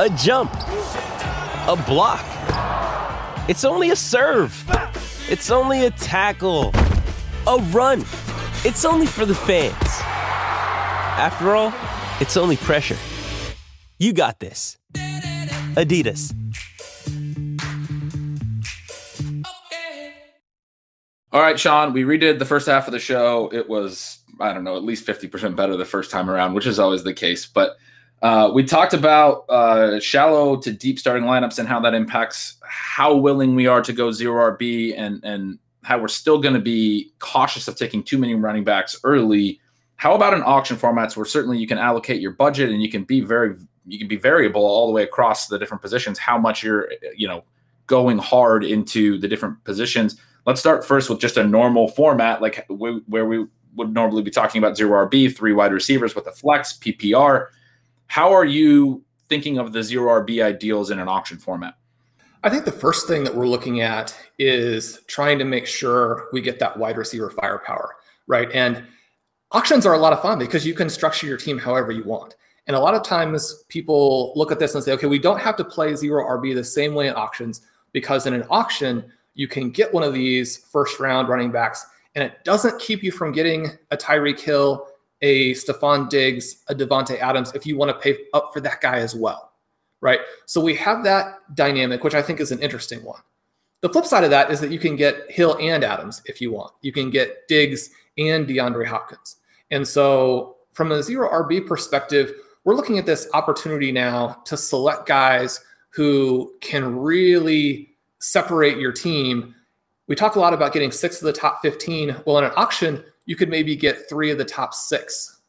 a 0.00 0.08
jump, 0.16 0.50
a 0.54 1.76
block. 1.86 2.24
It's 3.50 3.66
only 3.66 3.90
a 3.90 3.96
serve. 3.96 4.64
It's 5.28 5.50
only 5.50 5.84
a 5.84 5.90
tackle, 5.90 6.72
a 7.46 7.58
run. 7.70 8.00
It's 8.64 8.86
only 8.86 9.04
for 9.04 9.26
the 9.26 9.34
fans. 9.34 9.76
After 11.20 11.54
all, 11.54 11.74
it's 12.18 12.38
only 12.38 12.56
pressure. 12.56 12.96
You 13.98 14.14
got 14.14 14.40
this. 14.40 14.78
Adidas. 15.74 16.34
All 21.30 21.42
right, 21.42 21.60
Sean, 21.60 21.92
we 21.92 22.04
redid 22.04 22.38
the 22.38 22.46
first 22.46 22.66
half 22.66 22.86
of 22.86 22.92
the 22.92 22.98
show. 22.98 23.50
It 23.52 23.68
was, 23.68 24.20
I 24.40 24.54
don't 24.54 24.64
know, 24.64 24.76
at 24.76 24.82
least 24.82 25.06
50% 25.06 25.54
better 25.56 25.76
the 25.76 25.84
first 25.84 26.10
time 26.10 26.30
around, 26.30 26.54
which 26.54 26.66
is 26.66 26.78
always 26.78 27.04
the 27.04 27.12
case. 27.12 27.44
But 27.44 27.76
uh, 28.22 28.50
we 28.52 28.64
talked 28.64 28.92
about 28.92 29.44
uh, 29.48 29.98
shallow 30.00 30.56
to 30.56 30.72
deep 30.72 30.98
starting 30.98 31.24
lineups 31.24 31.58
and 31.58 31.66
how 31.66 31.80
that 31.80 31.94
impacts 31.94 32.56
how 32.62 33.14
willing 33.16 33.54
we 33.54 33.66
are 33.66 33.80
to 33.80 33.92
go 33.92 34.12
zero 34.12 34.56
RB 34.56 34.94
and, 34.96 35.24
and 35.24 35.58
how 35.82 35.98
we're 35.98 36.08
still 36.08 36.38
going 36.38 36.54
to 36.54 36.60
be 36.60 37.12
cautious 37.18 37.66
of 37.66 37.76
taking 37.76 38.02
too 38.02 38.18
many 38.18 38.34
running 38.34 38.64
backs 38.64 38.98
early. 39.04 39.58
How 39.96 40.14
about 40.14 40.34
an 40.34 40.42
auction 40.44 40.76
formats 40.76 41.16
where 41.16 41.24
certainly 41.24 41.58
you 41.58 41.66
can 41.66 41.78
allocate 41.78 42.20
your 42.20 42.32
budget 42.32 42.70
and 42.70 42.82
you 42.82 42.90
can 42.90 43.04
be 43.04 43.20
very 43.20 43.56
you 43.86 43.98
can 43.98 44.08
be 44.08 44.16
variable 44.16 44.62
all 44.62 44.86
the 44.86 44.92
way 44.92 45.02
across 45.02 45.48
the 45.48 45.58
different 45.58 45.82
positions, 45.82 46.18
how 46.18 46.38
much 46.38 46.62
you're, 46.62 46.92
you 47.16 47.26
know, 47.26 47.42
going 47.86 48.18
hard 48.18 48.62
into 48.62 49.18
the 49.18 49.26
different 49.26 49.62
positions. 49.64 50.20
Let's 50.46 50.60
start 50.60 50.86
first 50.86 51.10
with 51.10 51.18
just 51.18 51.36
a 51.36 51.44
normal 51.44 51.88
format, 51.88 52.40
like 52.40 52.64
where 52.68 53.24
we 53.24 53.46
would 53.74 53.92
normally 53.92 54.22
be 54.22 54.30
talking 54.30 54.58
about 54.62 54.76
zero 54.76 55.06
RB, 55.08 55.34
three 55.34 55.52
wide 55.52 55.72
receivers 55.72 56.14
with 56.14 56.26
a 56.26 56.32
flex, 56.32 56.74
PPR. 56.74 57.46
How 58.10 58.34
are 58.34 58.44
you 58.44 59.04
thinking 59.28 59.58
of 59.58 59.72
the 59.72 59.84
zero 59.84 60.20
RB 60.20 60.42
ideals 60.42 60.90
in 60.90 60.98
an 60.98 61.06
auction 61.06 61.38
format? 61.38 61.74
I 62.42 62.50
think 62.50 62.64
the 62.64 62.72
first 62.72 63.06
thing 63.06 63.22
that 63.22 63.32
we're 63.32 63.46
looking 63.46 63.82
at 63.82 64.12
is 64.36 65.02
trying 65.06 65.38
to 65.38 65.44
make 65.44 65.64
sure 65.64 66.26
we 66.32 66.40
get 66.40 66.58
that 66.58 66.76
wide 66.76 66.98
receiver 66.98 67.30
firepower, 67.30 67.94
right? 68.26 68.50
And 68.52 68.82
auctions 69.52 69.86
are 69.86 69.94
a 69.94 69.98
lot 69.98 70.12
of 70.12 70.20
fun 70.20 70.40
because 70.40 70.66
you 70.66 70.74
can 70.74 70.90
structure 70.90 71.28
your 71.28 71.36
team 71.36 71.56
however 71.56 71.92
you 71.92 72.02
want. 72.02 72.34
And 72.66 72.74
a 72.74 72.80
lot 72.80 72.94
of 72.94 73.04
times 73.04 73.62
people 73.68 74.32
look 74.34 74.50
at 74.50 74.58
this 74.58 74.74
and 74.74 74.82
say, 74.82 74.90
okay, 74.94 75.06
we 75.06 75.20
don't 75.20 75.40
have 75.40 75.54
to 75.58 75.64
play 75.64 75.94
zero 75.94 76.24
RB 76.24 76.52
the 76.52 76.64
same 76.64 76.94
way 76.94 77.06
in 77.06 77.14
auctions 77.14 77.60
because 77.92 78.26
in 78.26 78.34
an 78.34 78.42
auction, 78.50 79.04
you 79.34 79.46
can 79.46 79.70
get 79.70 79.94
one 79.94 80.02
of 80.02 80.14
these 80.14 80.56
first 80.56 80.98
round 80.98 81.28
running 81.28 81.52
backs 81.52 81.86
and 82.16 82.24
it 82.24 82.42
doesn't 82.42 82.80
keep 82.80 83.04
you 83.04 83.12
from 83.12 83.30
getting 83.30 83.68
a 83.92 83.96
Tyreek 83.96 84.40
Hill, 84.40 84.88
a 85.22 85.52
Stefon 85.52 86.08
Diggs, 86.08 86.62
a 86.68 86.74
Davante 86.74 87.18
Adams 87.18 87.52
if 87.54 87.66
you 87.66 87.76
want 87.76 87.90
to 87.90 87.98
pay 87.98 88.18
up 88.32 88.52
for 88.52 88.60
that 88.60 88.80
guy 88.80 88.98
as 88.98 89.14
well. 89.14 89.52
Right. 90.00 90.20
So 90.46 90.60
we 90.60 90.74
have 90.76 91.04
that 91.04 91.40
dynamic, 91.54 92.02
which 92.04 92.14
I 92.14 92.22
think 92.22 92.40
is 92.40 92.52
an 92.52 92.60
interesting 92.60 93.04
one. 93.04 93.20
The 93.82 93.88
flip 93.88 94.06
side 94.06 94.24
of 94.24 94.30
that 94.30 94.50
is 94.50 94.60
that 94.60 94.70
you 94.70 94.78
can 94.78 94.96
get 94.96 95.30
Hill 95.30 95.56
and 95.60 95.84
Adams 95.84 96.22
if 96.26 96.40
you 96.40 96.50
want. 96.50 96.72
You 96.82 96.92
can 96.92 97.10
get 97.10 97.48
Diggs 97.48 97.90
and 98.18 98.46
DeAndre 98.46 98.86
Hopkins. 98.86 99.36
And 99.70 99.86
so 99.86 100.56
from 100.72 100.92
a 100.92 101.02
zero 101.02 101.30
RB 101.30 101.66
perspective, 101.66 102.32
we're 102.64 102.74
looking 102.74 102.98
at 102.98 103.06
this 103.06 103.28
opportunity 103.32 103.90
now 103.92 104.42
to 104.44 104.56
select 104.56 105.06
guys 105.06 105.60
who 105.90 106.54
can 106.60 106.96
really 106.96 107.90
separate 108.18 108.78
your 108.78 108.92
team. 108.92 109.54
We 110.06 110.14
talk 110.14 110.36
a 110.36 110.40
lot 110.40 110.52
about 110.52 110.72
getting 110.72 110.92
six 110.92 111.20
of 111.20 111.26
the 111.26 111.32
top 111.32 111.60
15. 111.62 112.16
Well, 112.26 112.38
in 112.38 112.44
an 112.44 112.52
auction, 112.56 113.02
you 113.30 113.36
could 113.36 113.48
maybe 113.48 113.76
get 113.76 114.08
three 114.08 114.32
of 114.32 114.38
the 114.38 114.44
top 114.44 114.74
six 114.74 115.42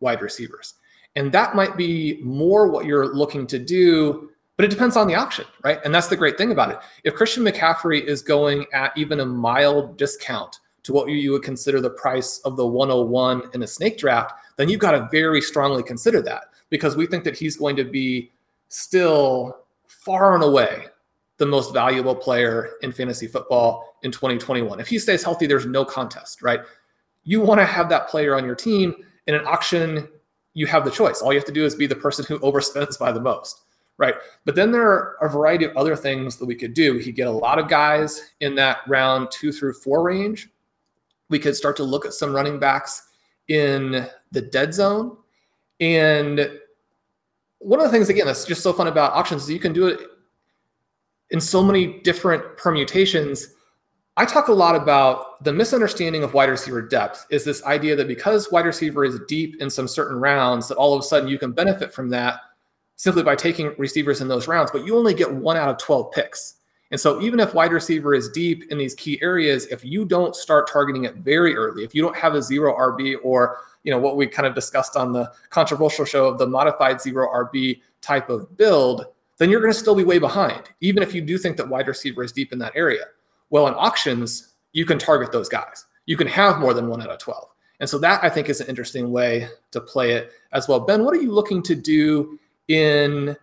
wide 0.00 0.22
receivers. 0.22 0.74
And 1.14 1.30
that 1.30 1.54
might 1.54 1.76
be 1.76 2.18
more 2.20 2.66
what 2.66 2.84
you're 2.84 3.14
looking 3.14 3.46
to 3.46 3.60
do, 3.60 4.30
but 4.56 4.64
it 4.64 4.72
depends 4.72 4.96
on 4.96 5.06
the 5.06 5.14
auction, 5.14 5.44
right? 5.62 5.78
And 5.84 5.94
that's 5.94 6.08
the 6.08 6.16
great 6.16 6.36
thing 6.36 6.50
about 6.50 6.72
it. 6.72 6.78
If 7.04 7.14
Christian 7.14 7.44
McCaffrey 7.44 8.02
is 8.02 8.22
going 8.22 8.66
at 8.74 8.90
even 8.96 9.20
a 9.20 9.24
mild 9.24 9.96
discount 9.96 10.58
to 10.82 10.92
what 10.92 11.08
you 11.10 11.30
would 11.30 11.44
consider 11.44 11.80
the 11.80 11.90
price 11.90 12.38
of 12.38 12.56
the 12.56 12.66
101 12.66 13.50
in 13.54 13.62
a 13.62 13.68
snake 13.68 13.98
draft, 13.98 14.32
then 14.56 14.68
you've 14.68 14.80
got 14.80 14.90
to 14.90 15.08
very 15.12 15.40
strongly 15.40 15.84
consider 15.84 16.20
that 16.22 16.46
because 16.70 16.96
we 16.96 17.06
think 17.06 17.22
that 17.22 17.38
he's 17.38 17.56
going 17.56 17.76
to 17.76 17.84
be 17.84 18.32
still 18.66 19.60
far 19.86 20.34
and 20.34 20.42
away 20.42 20.86
the 21.36 21.46
most 21.46 21.72
valuable 21.72 22.16
player 22.16 22.70
in 22.82 22.90
fantasy 22.90 23.28
football 23.28 23.96
in 24.02 24.10
2021. 24.10 24.80
If 24.80 24.88
he 24.88 24.98
stays 24.98 25.22
healthy, 25.22 25.46
there's 25.46 25.66
no 25.66 25.84
contest, 25.84 26.42
right? 26.42 26.60
You 27.28 27.42
want 27.42 27.60
to 27.60 27.66
have 27.66 27.90
that 27.90 28.08
player 28.08 28.34
on 28.34 28.46
your 28.46 28.54
team. 28.54 29.04
In 29.26 29.34
an 29.34 29.46
auction, 29.46 30.08
you 30.54 30.66
have 30.66 30.86
the 30.86 30.90
choice. 30.90 31.20
All 31.20 31.30
you 31.30 31.38
have 31.38 31.44
to 31.44 31.52
do 31.52 31.62
is 31.62 31.74
be 31.74 31.86
the 31.86 31.94
person 31.94 32.24
who 32.24 32.38
overspends 32.40 32.98
by 32.98 33.12
the 33.12 33.20
most, 33.20 33.64
right? 33.98 34.14
But 34.46 34.54
then 34.54 34.70
there 34.72 34.90
are 34.90 35.18
a 35.20 35.28
variety 35.28 35.66
of 35.66 35.76
other 35.76 35.94
things 35.94 36.38
that 36.38 36.46
we 36.46 36.54
could 36.54 36.72
do. 36.72 36.94
We 36.94 37.04
could 37.04 37.16
get 37.16 37.26
a 37.26 37.30
lot 37.30 37.58
of 37.58 37.68
guys 37.68 38.32
in 38.40 38.54
that 38.54 38.78
round 38.88 39.30
two 39.30 39.52
through 39.52 39.74
four 39.74 40.02
range. 40.02 40.48
We 41.28 41.38
could 41.38 41.54
start 41.54 41.76
to 41.76 41.84
look 41.84 42.06
at 42.06 42.14
some 42.14 42.34
running 42.34 42.58
backs 42.58 43.08
in 43.48 44.06
the 44.32 44.40
dead 44.40 44.72
zone. 44.72 45.18
And 45.80 46.50
one 47.58 47.78
of 47.78 47.84
the 47.84 47.92
things, 47.92 48.08
again, 48.08 48.24
that's 48.24 48.46
just 48.46 48.62
so 48.62 48.72
fun 48.72 48.86
about 48.86 49.12
auctions 49.12 49.42
is 49.42 49.50
you 49.50 49.60
can 49.60 49.74
do 49.74 49.86
it 49.86 50.00
in 51.28 51.42
so 51.42 51.62
many 51.62 52.00
different 52.00 52.56
permutations. 52.56 53.48
I 54.18 54.24
talk 54.24 54.48
a 54.48 54.52
lot 54.52 54.74
about 54.74 55.44
the 55.44 55.52
misunderstanding 55.52 56.24
of 56.24 56.34
wide 56.34 56.48
receiver 56.48 56.82
depth 56.82 57.24
is 57.30 57.44
this 57.44 57.62
idea 57.62 57.94
that 57.94 58.08
because 58.08 58.50
wide 58.50 58.66
receiver 58.66 59.04
is 59.04 59.20
deep 59.28 59.62
in 59.62 59.70
some 59.70 59.86
certain 59.86 60.18
rounds, 60.18 60.66
that 60.66 60.74
all 60.74 60.92
of 60.92 60.98
a 60.98 61.04
sudden 61.04 61.28
you 61.28 61.38
can 61.38 61.52
benefit 61.52 61.94
from 61.94 62.08
that 62.08 62.40
simply 62.96 63.22
by 63.22 63.36
taking 63.36 63.76
receivers 63.78 64.20
in 64.20 64.26
those 64.26 64.48
rounds, 64.48 64.72
but 64.72 64.84
you 64.84 64.98
only 64.98 65.14
get 65.14 65.32
one 65.32 65.56
out 65.56 65.68
of 65.68 65.78
12 65.78 66.10
picks. 66.10 66.54
And 66.90 67.00
so 67.00 67.22
even 67.22 67.38
if 67.38 67.54
wide 67.54 67.70
receiver 67.70 68.12
is 68.12 68.28
deep 68.30 68.64
in 68.72 68.78
these 68.78 68.92
key 68.96 69.20
areas, 69.22 69.66
if 69.66 69.84
you 69.84 70.04
don't 70.04 70.34
start 70.34 70.68
targeting 70.68 71.04
it 71.04 71.14
very 71.14 71.54
early, 71.54 71.84
if 71.84 71.94
you 71.94 72.02
don't 72.02 72.16
have 72.16 72.34
a 72.34 72.42
zero 72.42 72.76
RB 72.76 73.18
or 73.22 73.58
you 73.84 73.92
know 73.92 74.00
what 74.00 74.16
we 74.16 74.26
kind 74.26 74.48
of 74.48 74.54
discussed 74.56 74.96
on 74.96 75.12
the 75.12 75.30
controversial 75.50 76.04
show 76.04 76.26
of 76.26 76.38
the 76.38 76.46
modified 76.46 77.00
zero 77.00 77.28
RB 77.32 77.82
type 78.00 78.30
of 78.30 78.56
build, 78.56 79.06
then 79.36 79.48
you're 79.48 79.60
going 79.60 79.72
to 79.72 79.78
still 79.78 79.94
be 79.94 80.02
way 80.02 80.18
behind, 80.18 80.64
even 80.80 81.04
if 81.04 81.14
you 81.14 81.20
do 81.20 81.38
think 81.38 81.56
that 81.56 81.68
wide 81.68 81.86
receiver 81.86 82.24
is 82.24 82.32
deep 82.32 82.52
in 82.52 82.58
that 82.58 82.72
area. 82.74 83.04
Well, 83.50 83.66
in 83.68 83.74
auctions, 83.74 84.54
you 84.72 84.84
can 84.84 84.98
target 84.98 85.32
those 85.32 85.48
guys. 85.48 85.86
You 86.06 86.16
can 86.16 86.26
have 86.28 86.58
more 86.58 86.74
than 86.74 86.88
one 86.88 87.02
out 87.02 87.10
of 87.10 87.18
12. 87.18 87.48
And 87.80 87.88
so 87.88 87.98
that 87.98 88.22
I 88.24 88.28
think 88.28 88.48
is 88.48 88.60
an 88.60 88.66
interesting 88.66 89.10
way 89.10 89.48
to 89.70 89.80
play 89.80 90.12
it 90.12 90.32
as 90.52 90.68
well. 90.68 90.80
Ben, 90.80 91.04
what 91.04 91.14
are 91.14 91.20
you 91.20 91.32
looking 91.32 91.62
to 91.62 91.74
do 91.74 92.38
in 92.68 93.36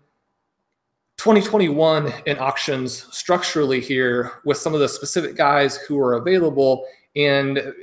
2021 1.18 2.14
in 2.26 2.38
auctions 2.38 3.08
structurally 3.16 3.80
here 3.80 4.34
with 4.44 4.58
some 4.58 4.74
of 4.74 4.80
the 4.80 4.90
specific 4.90 5.36
guys 5.36 5.78
who 5.78 5.98
are 6.00 6.16
available? 6.16 6.86
And 7.16 7.74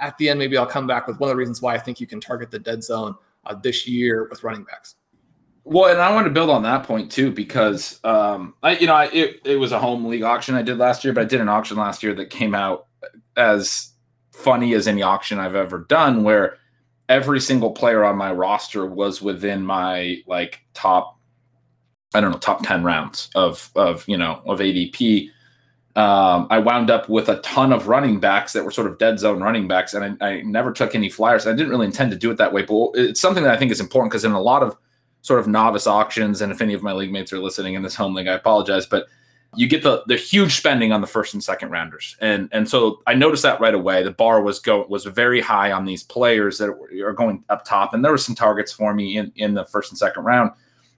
at 0.00 0.18
the 0.18 0.28
end, 0.28 0.38
maybe 0.38 0.56
I'll 0.56 0.66
come 0.66 0.86
back 0.86 1.06
with 1.06 1.18
one 1.18 1.30
of 1.30 1.34
the 1.34 1.38
reasons 1.38 1.62
why 1.62 1.74
I 1.74 1.78
think 1.78 2.00
you 2.00 2.06
can 2.06 2.20
target 2.20 2.50
the 2.50 2.58
dead 2.58 2.84
zone 2.84 3.14
uh, 3.46 3.54
this 3.54 3.86
year 3.86 4.28
with 4.28 4.44
running 4.44 4.64
backs. 4.64 4.96
Well, 5.64 5.92
and 5.92 6.00
I 6.00 6.12
want 6.12 6.26
to 6.26 6.32
build 6.32 6.50
on 6.50 6.64
that 6.64 6.84
point 6.84 7.10
too 7.10 7.30
because 7.30 8.00
um, 8.04 8.54
I, 8.62 8.76
you 8.78 8.86
know, 8.86 8.94
I, 8.94 9.04
it 9.06 9.40
it 9.44 9.56
was 9.56 9.72
a 9.72 9.78
home 9.78 10.04
league 10.06 10.22
auction 10.22 10.54
I 10.54 10.62
did 10.62 10.78
last 10.78 11.04
year, 11.04 11.12
but 11.12 11.22
I 11.22 11.24
did 11.24 11.40
an 11.40 11.48
auction 11.48 11.76
last 11.76 12.02
year 12.02 12.14
that 12.14 12.30
came 12.30 12.54
out 12.54 12.86
as 13.36 13.92
funny 14.32 14.74
as 14.74 14.88
any 14.88 15.02
auction 15.02 15.38
I've 15.38 15.54
ever 15.54 15.86
done, 15.88 16.24
where 16.24 16.56
every 17.08 17.40
single 17.40 17.70
player 17.70 18.04
on 18.04 18.16
my 18.16 18.32
roster 18.32 18.86
was 18.86 19.22
within 19.22 19.62
my 19.64 20.16
like 20.26 20.60
top, 20.74 21.18
I 22.12 22.20
don't 22.20 22.32
know, 22.32 22.38
top 22.38 22.64
ten 22.64 22.82
rounds 22.82 23.30
of 23.36 23.70
of 23.76 24.06
you 24.08 24.16
know 24.16 24.42
of 24.46 24.58
ADP. 24.58 25.28
Um, 25.94 26.48
I 26.50 26.58
wound 26.58 26.90
up 26.90 27.08
with 27.08 27.28
a 27.28 27.36
ton 27.42 27.72
of 27.72 27.86
running 27.86 28.18
backs 28.18 28.54
that 28.54 28.64
were 28.64 28.70
sort 28.70 28.86
of 28.90 28.98
dead 28.98 29.20
zone 29.20 29.40
running 29.40 29.68
backs, 29.68 29.94
and 29.94 30.18
I, 30.20 30.26
I 30.26 30.42
never 30.42 30.72
took 30.72 30.96
any 30.96 31.08
flyers. 31.08 31.46
I 31.46 31.52
didn't 31.52 31.68
really 31.68 31.86
intend 31.86 32.10
to 32.10 32.16
do 32.16 32.32
it 32.32 32.38
that 32.38 32.52
way, 32.52 32.62
but 32.62 32.90
it's 32.94 33.20
something 33.20 33.44
that 33.44 33.54
I 33.54 33.58
think 33.58 33.70
is 33.70 33.80
important 33.80 34.10
because 34.10 34.24
in 34.24 34.32
a 34.32 34.40
lot 34.40 34.64
of 34.64 34.76
sort 35.22 35.40
of 35.40 35.46
novice 35.46 35.86
auctions, 35.86 36.42
and 36.42 36.52
if 36.52 36.60
any 36.60 36.74
of 36.74 36.82
my 36.82 36.92
league 36.92 37.12
mates 37.12 37.32
are 37.32 37.38
listening 37.38 37.74
in 37.74 37.82
this 37.82 37.94
home 37.94 38.14
league, 38.14 38.28
I 38.28 38.34
apologize, 38.34 38.86
but 38.86 39.06
you 39.54 39.68
get 39.68 39.82
the 39.82 40.02
the 40.06 40.16
huge 40.16 40.56
spending 40.56 40.92
on 40.92 41.00
the 41.00 41.06
first 41.06 41.34
and 41.34 41.42
second 41.42 41.70
rounders, 41.70 42.16
and 42.20 42.48
and 42.52 42.68
so 42.68 43.02
I 43.06 43.14
noticed 43.14 43.42
that 43.42 43.60
right 43.60 43.74
away. 43.74 44.02
The 44.02 44.10
bar 44.10 44.42
was 44.42 44.58
go 44.58 44.86
was 44.88 45.04
very 45.04 45.40
high 45.40 45.72
on 45.72 45.84
these 45.84 46.02
players 46.02 46.58
that 46.58 46.70
are 46.70 47.12
going 47.12 47.44
up 47.48 47.64
top, 47.64 47.94
and 47.94 48.04
there 48.04 48.12
were 48.12 48.18
some 48.18 48.34
targets 48.34 48.72
for 48.72 48.94
me 48.94 49.16
in 49.16 49.32
in 49.36 49.54
the 49.54 49.64
first 49.64 49.92
and 49.92 49.98
second 49.98 50.24
round, 50.24 50.52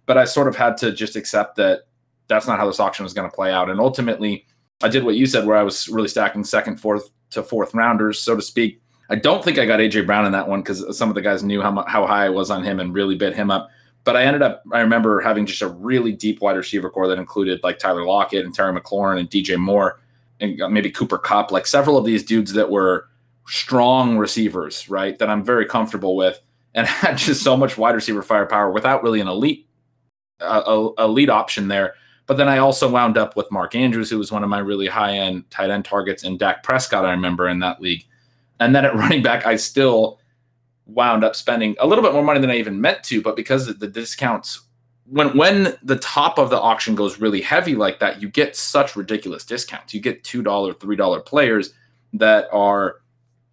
but 0.07 0.17
I 0.17 0.25
sort 0.25 0.49
of 0.49 0.57
had 0.57 0.77
to 0.79 0.93
just 0.93 1.17
accept 1.17 1.57
that 1.57 1.83
that's 2.29 2.47
not 2.47 2.59
how 2.59 2.67
this 2.67 2.81
auction 2.81 3.03
was 3.03 3.13
going 3.13 3.29
to 3.29 3.35
play 3.35 3.53
out, 3.53 3.71
and 3.71 3.81
ultimately 3.81 4.47
I 4.83 4.89
did 4.89 5.05
what 5.05 5.17
you 5.17 5.27
said, 5.27 5.47
where 5.47 5.57
I 5.57 5.63
was 5.63 5.89
really 5.89 6.09
stacking 6.09 6.45
second, 6.45 6.77
fourth 6.77 7.11
to 7.31 7.43
fourth 7.43 7.75
rounders, 7.75 8.21
so 8.21 8.37
to 8.37 8.43
speak. 8.43 8.81
I 9.11 9.17
don't 9.17 9.45
think 9.45 9.59
I 9.59 9.67
got 9.67 9.81
AJ 9.81 10.07
Brown 10.07 10.27
in 10.27 10.33
that 10.33 10.49
one 10.49 10.61
because 10.61 10.97
some 10.97 11.09
of 11.09 11.15
the 11.15 11.23
guys 11.23 11.43
knew 11.43 11.61
how 11.61 11.85
how 11.89 12.07
high 12.07 12.27
I 12.27 12.31
was 12.31 12.51
on 12.51 12.63
him 12.63 12.79
and 12.79 12.95
really 12.95 13.17
bit 13.17 13.35
him 13.35 13.51
up 13.51 13.69
but 14.05 14.17
I 14.17 14.25
ended 14.25 14.43
up, 14.43 14.63
I 14.73 14.81
remember 14.81 15.21
having 15.21 15.47
just 15.47 15.63
a 15.63 15.69
really 15.69 16.13
deep 16.13 16.41
wide 16.41 16.57
receiver 16.57 16.91
corps 16.91 17.09
that 17.09 17.19
included 17.19 17.61
like 17.63 17.79
Tyler 17.79 18.05
Lockett 18.05 18.45
and 18.45 18.55
Terry 18.55 18.79
McLaurin 18.79 19.19
and 19.19 19.31
DJ 19.31 19.59
Moore 19.59 20.01
and 20.41 20.61
maybe 20.71 20.91
Cooper 20.91 21.19
Kupp, 21.19 21.51
like 21.51 21.67
several 21.67 21.97
of 21.97 22.05
these 22.05 22.23
dudes 22.23 22.53
that 22.53 22.71
were 22.71 23.09
strong 23.47 24.19
receivers, 24.19 24.89
right? 24.89 25.19
That 25.19 25.31
I'm 25.31 25.43
very 25.43 25.65
comfortable 25.65 26.17
with 26.17 26.41
and 26.75 26.87
had 26.89 27.17
just 27.17 27.43
so 27.43 27.57
much 27.57 27.79
wide 27.79 27.95
receiver 27.95 28.23
firepower 28.23 28.71
without 28.71 29.03
really 29.03 29.21
an 29.21 29.29
elite, 29.29 29.67
uh, 30.41 30.89
elite 30.99 31.31
option 31.31 31.69
there. 31.69 31.95
But 32.27 32.37
then 32.37 32.49
I 32.49 32.59
also 32.59 32.91
wound 32.91 33.19
up 33.19 33.37
with 33.37 33.51
Mark 33.51 33.75
Andrews, 33.75 34.11
who 34.11 34.19
was 34.19 34.33
one 34.33 34.43
of 34.43 34.51
my 34.51 34.59
really 34.59 34.87
high 34.87 35.13
end 35.13 35.51
tight 35.51 35.71
end 35.71 35.85
targets, 35.85 36.25
and 36.25 36.39
Dak 36.39 36.63
Prescott, 36.63 37.05
I 37.05 37.11
remember 37.11 37.49
in 37.49 37.59
that 37.61 37.81
league. 37.81 38.05
And 38.61 38.75
then 38.75 38.85
at 38.85 38.95
running 38.97 39.23
back, 39.23 39.47
I 39.47 39.57
still 39.57 40.21
wound 40.87 41.25
up 41.25 41.35
spending 41.35 41.75
a 41.81 41.87
little 41.87 42.05
bit 42.05 42.13
more 42.13 42.23
money 42.23 42.41
than 42.41 42.51
I 42.51 42.57
even 42.57 42.81
meant 42.81 43.03
to, 43.05 43.23
but 43.23 43.37
because 43.37 43.67
the 43.67 43.89
discounts 43.89 44.61
when 45.07 45.37
when 45.37 45.77
the 45.83 45.97
top 45.97 46.39
of 46.39 46.51
the 46.51 46.59
auction 46.59 46.95
goes 46.95 47.21
really 47.21 47.41
heavy 47.41 47.75
like 47.75 47.99
that, 48.01 48.23
you 48.23 48.29
get 48.29 48.57
such 48.57 48.97
ridiculous 48.97 49.45
discounts. 49.45 49.93
You 49.93 50.01
get 50.01 50.25
two 50.25 50.43
dollar, 50.43 50.73
three 50.73 50.97
dollar 50.97 51.21
players 51.21 51.75
that 52.15 52.49
are, 52.53 53.01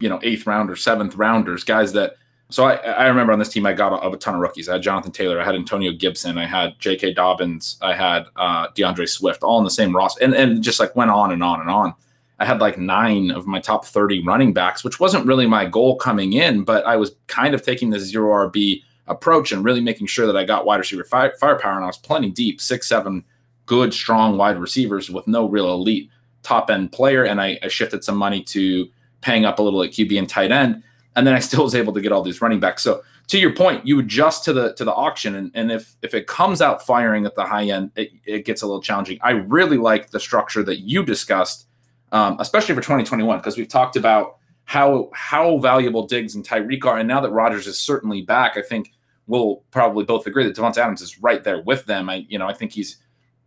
you 0.00 0.08
know, 0.08 0.18
eighth 0.22 0.46
rounders, 0.46 0.82
seventh 0.82 1.16
rounders, 1.16 1.64
guys 1.64 1.92
that. 1.92 2.16
So 2.50 2.64
I, 2.64 2.74
I 2.74 3.06
remember 3.06 3.32
on 3.32 3.38
this 3.38 3.48
team 3.48 3.64
I 3.64 3.72
got 3.72 3.92
a, 3.94 4.10
a, 4.10 4.16
ton 4.18 4.34
of 4.34 4.40
rookies. 4.40 4.68
I 4.68 4.74
had 4.74 4.82
Jonathan 4.82 5.10
Taylor, 5.10 5.40
I 5.40 5.44
had 5.44 5.54
Antonio 5.54 5.90
Gibson, 5.90 6.36
I 6.36 6.44
had 6.44 6.78
J.K. 6.78 7.14
Dobbins, 7.14 7.78
I 7.80 7.94
had 7.94 8.26
uh, 8.36 8.66
D'Andre 8.74 9.06
Swift, 9.06 9.42
all 9.42 9.56
in 9.56 9.64
the 9.64 9.70
same 9.70 9.94
roster, 9.96 10.22
and 10.22 10.34
and 10.34 10.62
just 10.62 10.78
like 10.78 10.94
went 10.94 11.10
on 11.10 11.32
and 11.32 11.42
on 11.42 11.60
and 11.60 11.70
on. 11.70 11.94
I 12.42 12.44
had 12.44 12.60
like 12.60 12.76
nine 12.76 13.30
of 13.30 13.46
my 13.46 13.60
top 13.60 13.84
30 13.84 14.24
running 14.24 14.52
backs, 14.52 14.82
which 14.82 14.98
wasn't 14.98 15.26
really 15.26 15.46
my 15.46 15.64
goal 15.64 15.94
coming 15.94 16.32
in, 16.32 16.64
but 16.64 16.84
I 16.84 16.96
was 16.96 17.14
kind 17.28 17.54
of 17.54 17.62
taking 17.62 17.90
the 17.90 18.00
zero 18.00 18.48
RB 18.48 18.82
approach 19.06 19.52
and 19.52 19.64
really 19.64 19.80
making 19.80 20.08
sure 20.08 20.26
that 20.26 20.36
I 20.36 20.44
got 20.44 20.66
wide 20.66 20.78
receiver 20.80 21.04
fire, 21.04 21.32
firepower. 21.38 21.76
And 21.76 21.84
I 21.84 21.86
was 21.86 21.98
plenty 21.98 22.30
deep, 22.30 22.60
six, 22.60 22.88
seven 22.88 23.22
good, 23.66 23.94
strong 23.94 24.36
wide 24.36 24.58
receivers 24.58 25.08
with 25.08 25.28
no 25.28 25.48
real 25.48 25.72
elite 25.72 26.10
top 26.42 26.68
end 26.68 26.90
player. 26.90 27.22
And 27.22 27.40
I, 27.40 27.60
I 27.62 27.68
shifted 27.68 28.02
some 28.02 28.16
money 28.16 28.42
to 28.42 28.88
paying 29.20 29.44
up 29.44 29.60
a 29.60 29.62
little 29.62 29.80
at 29.84 29.90
QB 29.90 30.18
and 30.18 30.28
tight 30.28 30.50
end. 30.50 30.82
And 31.14 31.24
then 31.24 31.34
I 31.34 31.38
still 31.38 31.62
was 31.62 31.76
able 31.76 31.92
to 31.92 32.00
get 32.00 32.10
all 32.10 32.22
these 32.22 32.40
running 32.40 32.58
backs. 32.58 32.82
So 32.82 33.04
to 33.28 33.38
your 33.38 33.54
point, 33.54 33.86
you 33.86 34.00
adjust 34.00 34.42
to 34.46 34.52
the 34.52 34.74
to 34.74 34.84
the 34.84 34.92
auction, 34.92 35.36
and, 35.36 35.52
and 35.54 35.70
if 35.70 35.94
if 36.02 36.12
it 36.12 36.26
comes 36.26 36.60
out 36.60 36.84
firing 36.84 37.24
at 37.24 37.36
the 37.36 37.44
high 37.44 37.66
end, 37.66 37.92
it, 37.94 38.10
it 38.26 38.44
gets 38.44 38.62
a 38.62 38.66
little 38.66 38.82
challenging. 38.82 39.20
I 39.22 39.30
really 39.30 39.78
like 39.78 40.10
the 40.10 40.18
structure 40.18 40.64
that 40.64 40.80
you 40.80 41.04
discussed 41.04 41.68
um, 42.12 42.36
especially 42.38 42.74
for 42.74 42.80
2021, 42.80 43.38
because 43.38 43.56
we've 43.56 43.68
talked 43.68 43.96
about 43.96 44.36
how 44.64 45.10
how 45.12 45.58
valuable 45.58 46.06
Diggs 46.06 46.34
and 46.34 46.46
Tyreek 46.46 46.84
are, 46.84 46.98
and 46.98 47.08
now 47.08 47.20
that 47.20 47.30
Rodgers 47.30 47.66
is 47.66 47.80
certainly 47.80 48.22
back, 48.22 48.56
I 48.56 48.62
think 48.62 48.92
we'll 49.26 49.62
probably 49.70 50.04
both 50.04 50.26
agree 50.26 50.44
that 50.44 50.54
Davante 50.54 50.78
Adams 50.78 51.00
is 51.00 51.18
right 51.20 51.42
there 51.42 51.62
with 51.62 51.86
them. 51.86 52.08
I 52.08 52.26
you 52.28 52.38
know 52.38 52.46
I 52.46 52.52
think 52.52 52.72
he's 52.72 52.98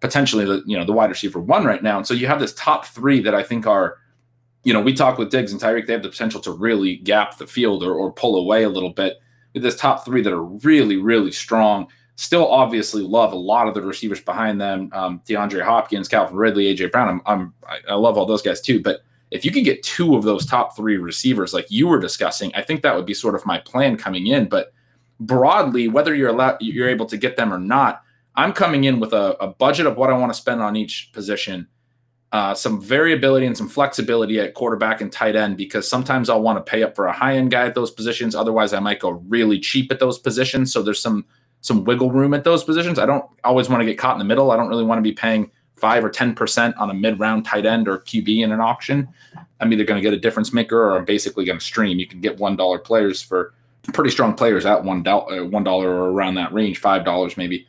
potentially 0.01 0.45
the 0.45 0.63
you 0.65 0.78
know 0.78 0.86
the 0.86 0.93
wide 0.93 1.10
receiver 1.10 1.39
one 1.39 1.63
right 1.63 1.82
now, 1.82 1.97
and 1.97 2.06
so 2.06 2.13
you 2.13 2.28
have 2.28 2.39
this 2.39 2.54
top 2.56 2.86
three 2.86 3.21
that 3.21 3.36
I 3.36 3.43
think 3.43 3.65
are 3.65 3.97
you 4.63 4.73
know 4.73 4.82
we 4.82 4.93
talk 4.93 5.17
with 5.17 5.32
Diggs 5.32 5.51
and 5.51 5.62
Tyreek, 5.62 5.88
they 5.88 5.93
have 5.93 6.04
the 6.04 6.10
potential 6.10 6.41
to 6.41 6.51
really 6.51 6.97
gap 6.97 7.38
the 7.38 7.47
field 7.47 7.84
or, 7.84 7.93
or 7.93 8.12
pull 8.12 8.36
away 8.36 8.63
a 8.63 8.69
little 8.69 8.91
bit. 8.91 9.17
This 9.54 9.78
top 9.78 10.04
three 10.04 10.21
that 10.21 10.34
are 10.34 10.43
really 10.43 10.97
really 10.97 11.32
strong 11.32 11.88
still 12.15 12.47
obviously 12.47 13.01
love 13.01 13.34
a 13.34 13.38
lot 13.38 13.67
of 13.67 13.73
the 13.73 13.82
receivers 13.82 14.21
behind 14.21 14.60
them. 14.60 14.89
Um, 14.93 15.21
DeAndre 15.28 15.62
Hopkins, 15.62 16.08
Calvin 16.08 16.38
Ridley, 16.38 16.73
AJ 16.73 16.91
Brown. 16.91 17.10
I'm, 17.10 17.21
I'm 17.25 17.54
I 17.89 17.95
love 17.95 18.17
all 18.17 18.25
those 18.25 18.41
guys 18.41 18.62
too. 18.62 18.82
But 18.82 19.01
if 19.32 19.43
you 19.43 19.51
can 19.51 19.63
get 19.63 19.84
two 19.84 20.15
of 20.15 20.23
those 20.23 20.45
top 20.45 20.75
three 20.75 20.97
receivers, 20.97 21.54
like 21.54 21.65
you 21.69 21.88
were 21.88 21.99
discussing, 21.99 22.54
I 22.56 22.62
think 22.62 22.82
that 22.82 22.95
would 22.95 23.06
be 23.06 23.13
sort 23.13 23.36
of 23.36 23.45
my 23.45 23.60
plan 23.60 23.97
coming 23.97 24.28
in. 24.28 24.47
But 24.47 24.71
broadly, 25.19 25.88
whether 25.88 26.15
you're 26.15 26.30
allowed, 26.30 26.62
you're 26.62 26.89
able 26.89 27.06
to 27.08 27.17
get 27.17 27.36
them 27.36 27.54
or 27.54 27.60
not, 27.60 28.01
I'm 28.36 28.54
coming 28.54 28.86
in 28.86 28.99
with 28.99 29.13
a, 29.13 29.36
a 29.41 29.47
budget 29.47 29.86
of 29.86 29.97
what 29.97 30.10
I 30.10 30.17
want 30.17 30.32
to 30.32 30.39
spend 30.39 30.62
on 30.62 30.75
each 30.75 31.12
position. 31.13 31.67
Uh, 32.32 32.54
some 32.54 32.82
variability 32.82 33.45
and 33.45 33.56
some 33.56 33.69
flexibility 33.69 34.39
at 34.39 34.54
quarterback 34.56 34.99
and 34.99 35.10
tight 35.12 35.38
end 35.38 35.56
because 35.56 35.88
sometimes 35.88 36.30
I'll 36.30 36.41
want 36.41 36.58
to 36.58 36.69
pay 36.69 36.84
up 36.84 36.93
for 36.93 37.06
a 37.06 37.13
high 37.13 37.38
end 37.38 37.51
guy 37.51 37.65
at 37.65 37.75
those 37.75 37.91
positions. 37.91 38.36
Otherwise, 38.36 38.73
I 38.73 38.80
might 38.80 38.99
go 38.99 39.12
really 39.28 39.60
cheap 39.60 39.89
at 39.91 39.99
those 39.99 40.19
positions. 40.19 40.73
So 40.73 40.82
there's 40.82 41.01
some 41.01 41.25
some 41.65 41.84
wiggle 41.84 42.12
room 42.12 42.36
at 42.36 42.43
those 42.43 42.63
positions. 42.63 42.99
I 42.99 43.08
don't 43.08 43.25
always 43.43 43.69
want 43.69 43.82
to 43.82 43.86
get 43.88 43.97
caught 43.97 44.13
in 44.13 44.19
the 44.19 44.25
middle. 44.25 44.51
I 44.51 44.56
don't 44.56 44.67
really 44.67 44.84
want 44.84 44.99
to 44.99 45.01
be 45.01 45.12
paying 45.12 45.49
five 45.75 46.06
or 46.06 46.12
ten 46.12 46.36
percent 46.36 46.78
on 46.78 46.91
a 46.91 46.93
mid-round 46.93 47.43
tight 47.43 47.65
end 47.65 47.88
or 47.88 47.97
QB 47.97 48.43
in 48.43 48.51
an 48.51 48.60
auction. 48.62 49.08
I'm 49.60 49.73
either 49.73 49.84
going 49.84 49.97
to 49.97 50.01
get 50.01 50.13
a 50.13 50.19
difference 50.19 50.54
maker 50.54 50.80
or 50.80 50.95
I'm 50.95 51.06
basically 51.06 51.43
going 51.43 51.58
to 51.58 51.65
stream. 51.65 51.97
You 51.97 52.06
can 52.06 52.21
get 52.21 52.38
one 52.38 52.56
dollar 52.56 52.78
players 52.78 53.19
for 53.19 53.56
pretty 53.93 54.12
strong 54.12 54.36
players 54.36 54.63
at 54.67 54.84
one 54.84 55.01
dollar, 55.01 55.41
uh, 55.41 55.45
one 55.45 55.63
dollar 55.63 55.89
or 55.89 56.12
around 56.12 56.36
that 56.36 56.54
range, 56.54 56.78
five 56.78 57.04
dollars 57.04 57.36
maybe. 57.36 57.67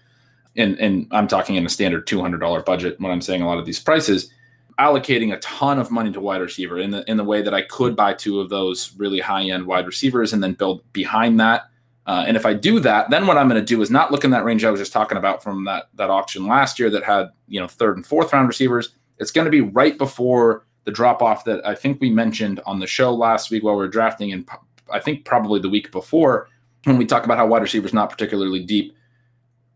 And 0.58 0.78
and 0.78 1.08
I'm 1.10 1.26
talking 1.26 1.56
in 1.56 1.64
a 1.64 1.70
standard 1.70 2.06
two 2.06 2.20
hundred 2.20 2.40
dollar 2.40 2.62
budget 2.62 3.00
when 3.00 3.10
I'm 3.10 3.22
saying 3.22 3.40
a 3.40 3.46
lot 3.46 3.58
of 3.58 3.64
these 3.64 3.80
prices. 3.80 4.30
Allocating 4.78 5.32
a 5.32 5.38
ton 5.38 5.78
of 5.78 5.90
money 5.90 6.12
to 6.12 6.20
wide 6.20 6.42
receiver 6.42 6.78
in 6.80 6.90
the 6.90 7.02
in 7.10 7.16
the 7.16 7.24
way 7.24 7.40
that 7.40 7.54
I 7.54 7.62
could 7.62 7.96
buy 7.96 8.12
two 8.12 8.40
of 8.40 8.50
those 8.50 8.92
really 8.98 9.20
high 9.20 9.44
end 9.44 9.66
wide 9.66 9.86
receivers 9.86 10.34
and 10.34 10.42
then 10.42 10.52
build 10.52 10.82
behind 10.92 11.40
that 11.40 11.70
uh, 12.06 12.24
and 12.26 12.36
if 12.36 12.46
I 12.46 12.54
do 12.54 12.78
that, 12.80 13.10
then 13.10 13.26
what 13.26 13.36
I'm 13.36 13.48
going 13.48 13.60
to 13.60 13.66
do 13.66 13.82
is 13.82 13.90
not 13.90 14.12
look 14.12 14.24
in 14.24 14.30
that 14.30 14.44
range 14.44 14.64
I 14.64 14.70
was 14.70 14.80
just 14.80 14.92
talking 14.92 15.18
about 15.18 15.42
from 15.42 15.64
that 15.64 15.88
that 15.94 16.08
auction 16.08 16.46
last 16.46 16.78
year 16.78 16.88
that 16.90 17.02
had 17.02 17.30
you 17.48 17.60
know 17.60 17.66
third 17.66 17.96
and 17.96 18.06
fourth 18.06 18.32
round 18.32 18.48
receivers. 18.48 18.94
It's 19.18 19.32
going 19.32 19.46
to 19.46 19.50
be 19.50 19.62
right 19.62 19.98
before 19.98 20.66
the 20.84 20.92
drop 20.92 21.20
off 21.20 21.44
that 21.44 21.66
I 21.66 21.74
think 21.74 22.00
we 22.00 22.10
mentioned 22.10 22.60
on 22.64 22.78
the 22.78 22.86
show 22.86 23.12
last 23.12 23.50
week 23.50 23.64
while 23.64 23.74
we 23.74 23.78
were 23.78 23.88
drafting, 23.88 24.32
and 24.32 24.48
I 24.92 25.00
think 25.00 25.24
probably 25.24 25.58
the 25.60 25.68
week 25.68 25.90
before 25.90 26.48
when 26.84 26.96
we 26.96 27.06
talk 27.06 27.24
about 27.24 27.38
how 27.38 27.46
wide 27.46 27.62
receivers 27.62 27.92
not 27.92 28.10
particularly 28.10 28.62
deep. 28.62 28.94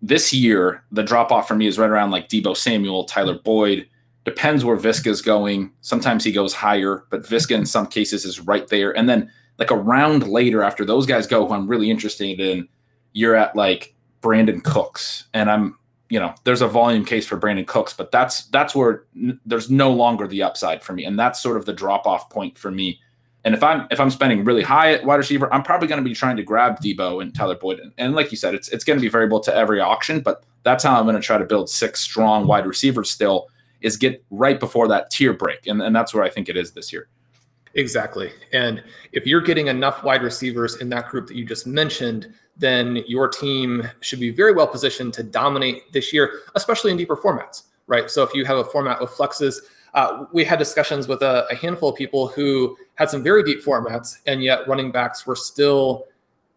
This 0.00 0.32
year, 0.32 0.84
the 0.92 1.02
drop 1.02 1.32
off 1.32 1.48
for 1.48 1.56
me 1.56 1.66
is 1.66 1.78
right 1.78 1.90
around 1.90 2.10
like 2.10 2.28
Deebo 2.28 2.56
Samuel, 2.56 3.04
Tyler 3.04 3.38
Boyd. 3.38 3.86
Depends 4.24 4.64
where 4.64 4.76
Viska's 4.76 5.20
going. 5.20 5.72
Sometimes 5.80 6.24
he 6.24 6.30
goes 6.30 6.54
higher, 6.54 7.04
but 7.10 7.22
Viska 7.22 7.56
in 7.56 7.66
some 7.66 7.86
cases 7.86 8.24
is 8.24 8.40
right 8.40 8.68
there. 8.68 8.96
And 8.96 9.08
then 9.08 9.30
like 9.60 9.70
a 9.70 9.76
round 9.76 10.26
later 10.26 10.62
after 10.62 10.84
those 10.84 11.06
guys 11.06 11.26
go, 11.26 11.46
who 11.46 11.54
I'm 11.54 11.68
really 11.68 11.90
interested 11.90 12.40
in, 12.40 12.66
you're 13.12 13.36
at 13.36 13.54
like 13.54 13.94
Brandin 14.22 14.64
Cooks, 14.64 15.26
and 15.34 15.50
I'm 15.50 15.76
you 16.10 16.18
know, 16.18 16.34
there's 16.42 16.60
a 16.60 16.66
volume 16.66 17.04
case 17.04 17.24
for 17.24 17.38
Brandin 17.38 17.66
Cooks, 17.66 17.92
but 17.92 18.10
that's 18.10 18.46
that's 18.46 18.74
where 18.74 19.04
n- 19.14 19.38
there's 19.46 19.70
no 19.70 19.92
longer 19.92 20.26
the 20.26 20.42
upside 20.42 20.82
for 20.82 20.92
me, 20.92 21.04
and 21.04 21.16
that's 21.16 21.40
sort 21.40 21.56
of 21.56 21.66
the 21.66 21.72
drop 21.72 22.06
off 22.06 22.28
point 22.30 22.58
for 22.58 22.70
me. 22.70 22.98
And 23.44 23.54
if 23.54 23.62
I'm 23.62 23.86
if 23.92 24.00
I'm 24.00 24.10
spending 24.10 24.44
really 24.44 24.62
high 24.62 24.92
at 24.92 25.04
wide 25.04 25.16
receiver, 25.16 25.52
I'm 25.54 25.62
probably 25.62 25.86
going 25.86 26.02
to 26.02 26.08
be 26.08 26.14
trying 26.14 26.36
to 26.36 26.42
grab 26.42 26.80
Deebo 26.80 27.22
and 27.22 27.32
Tyler 27.32 27.54
Boyd. 27.54 27.78
And, 27.78 27.92
and 27.96 28.14
like 28.14 28.32
you 28.32 28.36
said, 28.36 28.54
it's 28.54 28.68
it's 28.68 28.82
going 28.82 28.98
to 28.98 29.00
be 29.00 29.08
variable 29.08 29.38
to 29.40 29.54
every 29.54 29.80
auction, 29.80 30.20
but 30.20 30.44
that's 30.64 30.82
how 30.82 30.98
I'm 30.98 31.04
going 31.04 31.14
to 31.14 31.22
try 31.22 31.38
to 31.38 31.44
build 31.44 31.70
six 31.70 32.00
strong 32.00 32.46
wide 32.46 32.66
receivers. 32.66 33.08
Still, 33.08 33.46
is 33.80 33.96
get 33.96 34.22
right 34.30 34.58
before 34.58 34.88
that 34.88 35.10
tier 35.10 35.32
break, 35.32 35.68
and 35.68 35.80
and 35.80 35.94
that's 35.94 36.12
where 36.12 36.24
I 36.24 36.28
think 36.28 36.48
it 36.48 36.56
is 36.56 36.72
this 36.72 36.92
year. 36.92 37.08
Exactly. 37.74 38.32
And 38.52 38.82
if 39.12 39.26
you're 39.26 39.40
getting 39.40 39.68
enough 39.68 40.02
wide 40.02 40.22
receivers 40.22 40.76
in 40.76 40.88
that 40.90 41.08
group 41.08 41.28
that 41.28 41.36
you 41.36 41.44
just 41.44 41.66
mentioned, 41.66 42.32
then 42.56 42.96
your 43.06 43.28
team 43.28 43.88
should 44.00 44.20
be 44.20 44.30
very 44.30 44.52
well 44.52 44.66
positioned 44.66 45.14
to 45.14 45.22
dominate 45.22 45.92
this 45.92 46.12
year, 46.12 46.40
especially 46.56 46.90
in 46.90 46.96
deeper 46.96 47.16
formats, 47.16 47.64
right? 47.86 48.10
So 48.10 48.22
if 48.22 48.34
you 48.34 48.44
have 48.44 48.58
a 48.58 48.64
format 48.64 49.00
with 49.00 49.10
flexes, 49.10 49.56
uh, 49.94 50.26
we 50.32 50.44
had 50.44 50.58
discussions 50.58 51.08
with 51.08 51.22
a, 51.22 51.46
a, 51.50 51.54
handful 51.54 51.88
of 51.88 51.96
people 51.96 52.28
who 52.28 52.76
had 52.94 53.10
some 53.10 53.24
very 53.24 53.42
deep 53.42 53.64
formats, 53.64 54.18
and 54.26 54.40
yet 54.40 54.68
running 54.68 54.92
backs 54.92 55.26
were 55.26 55.34
still 55.34 56.06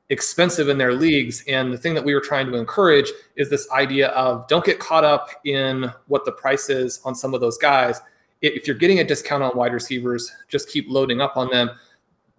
expensive 0.09 0.69
in 0.69 0.77
their 0.77 0.93
leagues. 0.93 1.43
And 1.47 1.73
the 1.73 1.77
thing 1.77 1.95
that 1.95 2.03
we 2.03 2.13
were 2.13 2.21
trying 2.21 2.45
to 2.51 2.57
encourage 2.57 3.11
is 3.35 3.49
this 3.49 3.67
idea 3.71 4.09
of 4.09 4.47
don't 4.47 4.63
get 4.63 4.77
caught 4.77 5.03
up 5.03 5.29
in 5.45 5.91
what 6.07 6.25
the 6.25 6.31
price 6.33 6.69
is 6.69 7.01
on 7.05 7.15
some 7.15 7.33
of 7.33 7.41
those 7.41 7.57
guys 7.57 8.01
if 8.43 8.67
you're 8.67 8.77
getting 8.77 8.99
a 8.99 9.03
discount 9.03 9.41
on 9.41 9.55
wide 9.55 9.73
receivers, 9.73 10.31
just 10.49 10.69
keep 10.69 10.89
loading 10.89 11.21
up 11.21 11.37
on 11.37 11.49
them. 11.49 11.71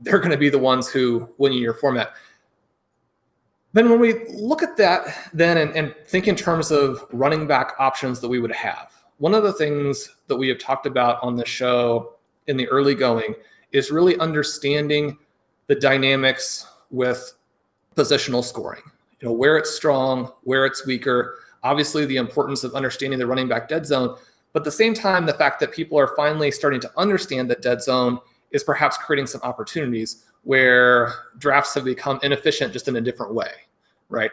They're 0.01 0.19
going 0.19 0.31
to 0.31 0.37
be 0.37 0.51
the 0.51 0.59
ones 0.59 0.89
who 0.89 1.29
win 1.39 1.53
in 1.53 1.59
your 1.59 1.75
format. 1.75 2.13
Then, 3.73 3.91
when 3.91 3.99
we 3.99 4.27
look 4.29 4.63
at 4.63 4.77
that, 4.77 5.31
then 5.33 5.57
and, 5.57 5.75
and 5.75 5.95
think 6.07 6.29
in 6.29 6.37
terms 6.37 6.71
of 6.71 7.05
running 7.11 7.47
back 7.47 7.73
options 7.81 8.21
that 8.21 8.29
we 8.29 8.39
would 8.39 8.53
have, 8.53 8.93
one 9.19 9.35
of 9.35 9.43
the 9.43 9.53
things 9.53 10.15
that 10.29 10.37
we 10.37 10.49
have 10.49 10.59
talked 10.59 10.87
about 10.87 11.21
on 11.23 11.35
the 11.35 11.47
show 11.47 12.15
in 12.47 12.57
the 12.57 12.69
early 12.69 12.95
going 12.95 13.35
is 13.73 13.91
really 13.91 14.17
understanding 14.19 15.19
the 15.67 15.75
dynamics 15.75 16.67
with 16.91 17.35
positional 17.97 18.45
scoring. 18.45 18.83
You 19.21 19.29
know, 19.29 19.35
where 19.35 19.57
it's 19.57 19.71
strong, 19.71 20.31
where 20.43 20.67
it's 20.67 20.87
weaker. 20.87 21.39
Obviously, 21.63 22.05
the 22.05 22.19
importance 22.19 22.63
of 22.63 22.75
understanding 22.75 23.19
the 23.19 23.27
running 23.27 23.49
back 23.49 23.69
dead 23.69 23.87
zone, 23.87 24.17
but 24.55 24.61
at 24.61 24.65
the 24.65 24.71
same 24.71 24.95
time, 24.95 25.27
the 25.27 25.35
fact 25.35 25.59
that 25.61 25.73
people 25.73 25.99
are 25.99 26.15
finally 26.17 26.53
starting 26.53 26.81
to 26.81 26.91
understand 26.97 27.51
that 27.51 27.61
dead 27.61 27.83
zone 27.83 28.21
is 28.53 28.63
perhaps 28.63 28.97
creating 28.97 29.27
some 29.27 29.41
opportunities 29.43 30.25
where 30.45 31.13
drafts 31.39 31.75
have 31.75 31.85
become 31.85 32.21
inefficient 32.23 32.73
just 32.73 32.87
in 32.87 32.95
a 32.95 33.01
different 33.01 33.35
way, 33.35 33.51
right? 34.09 34.31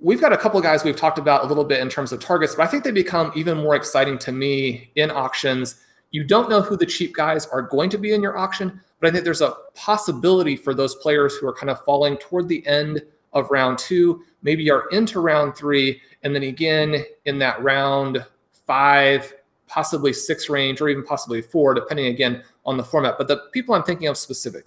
We've 0.00 0.20
got 0.20 0.34
a 0.34 0.36
couple 0.36 0.58
of 0.58 0.64
guys 0.64 0.84
we've 0.84 0.96
talked 0.96 1.18
about 1.18 1.44
a 1.44 1.46
little 1.46 1.64
bit 1.64 1.80
in 1.80 1.88
terms 1.88 2.12
of 2.12 2.20
targets, 2.20 2.54
but 2.54 2.64
I 2.64 2.70
think 2.70 2.84
they 2.84 2.90
become 2.90 3.32
even 3.34 3.56
more 3.56 3.74
exciting 3.74 4.18
to 4.18 4.32
me 4.32 4.92
in 4.96 5.10
auctions. 5.10 5.76
You 6.10 6.24
don't 6.24 6.50
know 6.50 6.60
who 6.60 6.76
the 6.76 6.86
cheap 6.86 7.14
guys 7.14 7.46
are 7.46 7.62
going 7.62 7.88
to 7.90 7.98
be 7.98 8.12
in 8.12 8.20
your 8.20 8.36
auction, 8.36 8.78
but 9.00 9.08
I 9.08 9.12
think 9.12 9.24
there's 9.24 9.40
a 9.40 9.54
possibility 9.74 10.56
for 10.56 10.74
those 10.74 10.94
players 10.96 11.36
who 11.36 11.48
are 11.48 11.54
kind 11.54 11.70
of 11.70 11.82
falling 11.84 12.18
toward 12.18 12.48
the 12.48 12.64
end 12.66 13.02
of 13.32 13.50
round 13.50 13.78
two, 13.78 14.24
maybe 14.42 14.70
are 14.70 14.88
into 14.90 15.20
round 15.20 15.56
three, 15.56 16.02
and 16.22 16.34
then 16.34 16.42
again 16.42 17.02
in 17.24 17.38
that 17.38 17.62
round 17.62 18.24
five, 18.68 19.34
possibly 19.66 20.12
six 20.12 20.48
range, 20.48 20.80
or 20.80 20.88
even 20.88 21.02
possibly 21.02 21.42
four, 21.42 21.74
depending 21.74 22.06
again 22.06 22.44
on 22.64 22.76
the 22.76 22.84
format. 22.84 23.16
But 23.18 23.26
the 23.26 23.48
people 23.52 23.74
I'm 23.74 23.82
thinking 23.82 24.06
of 24.06 24.16
specific. 24.16 24.66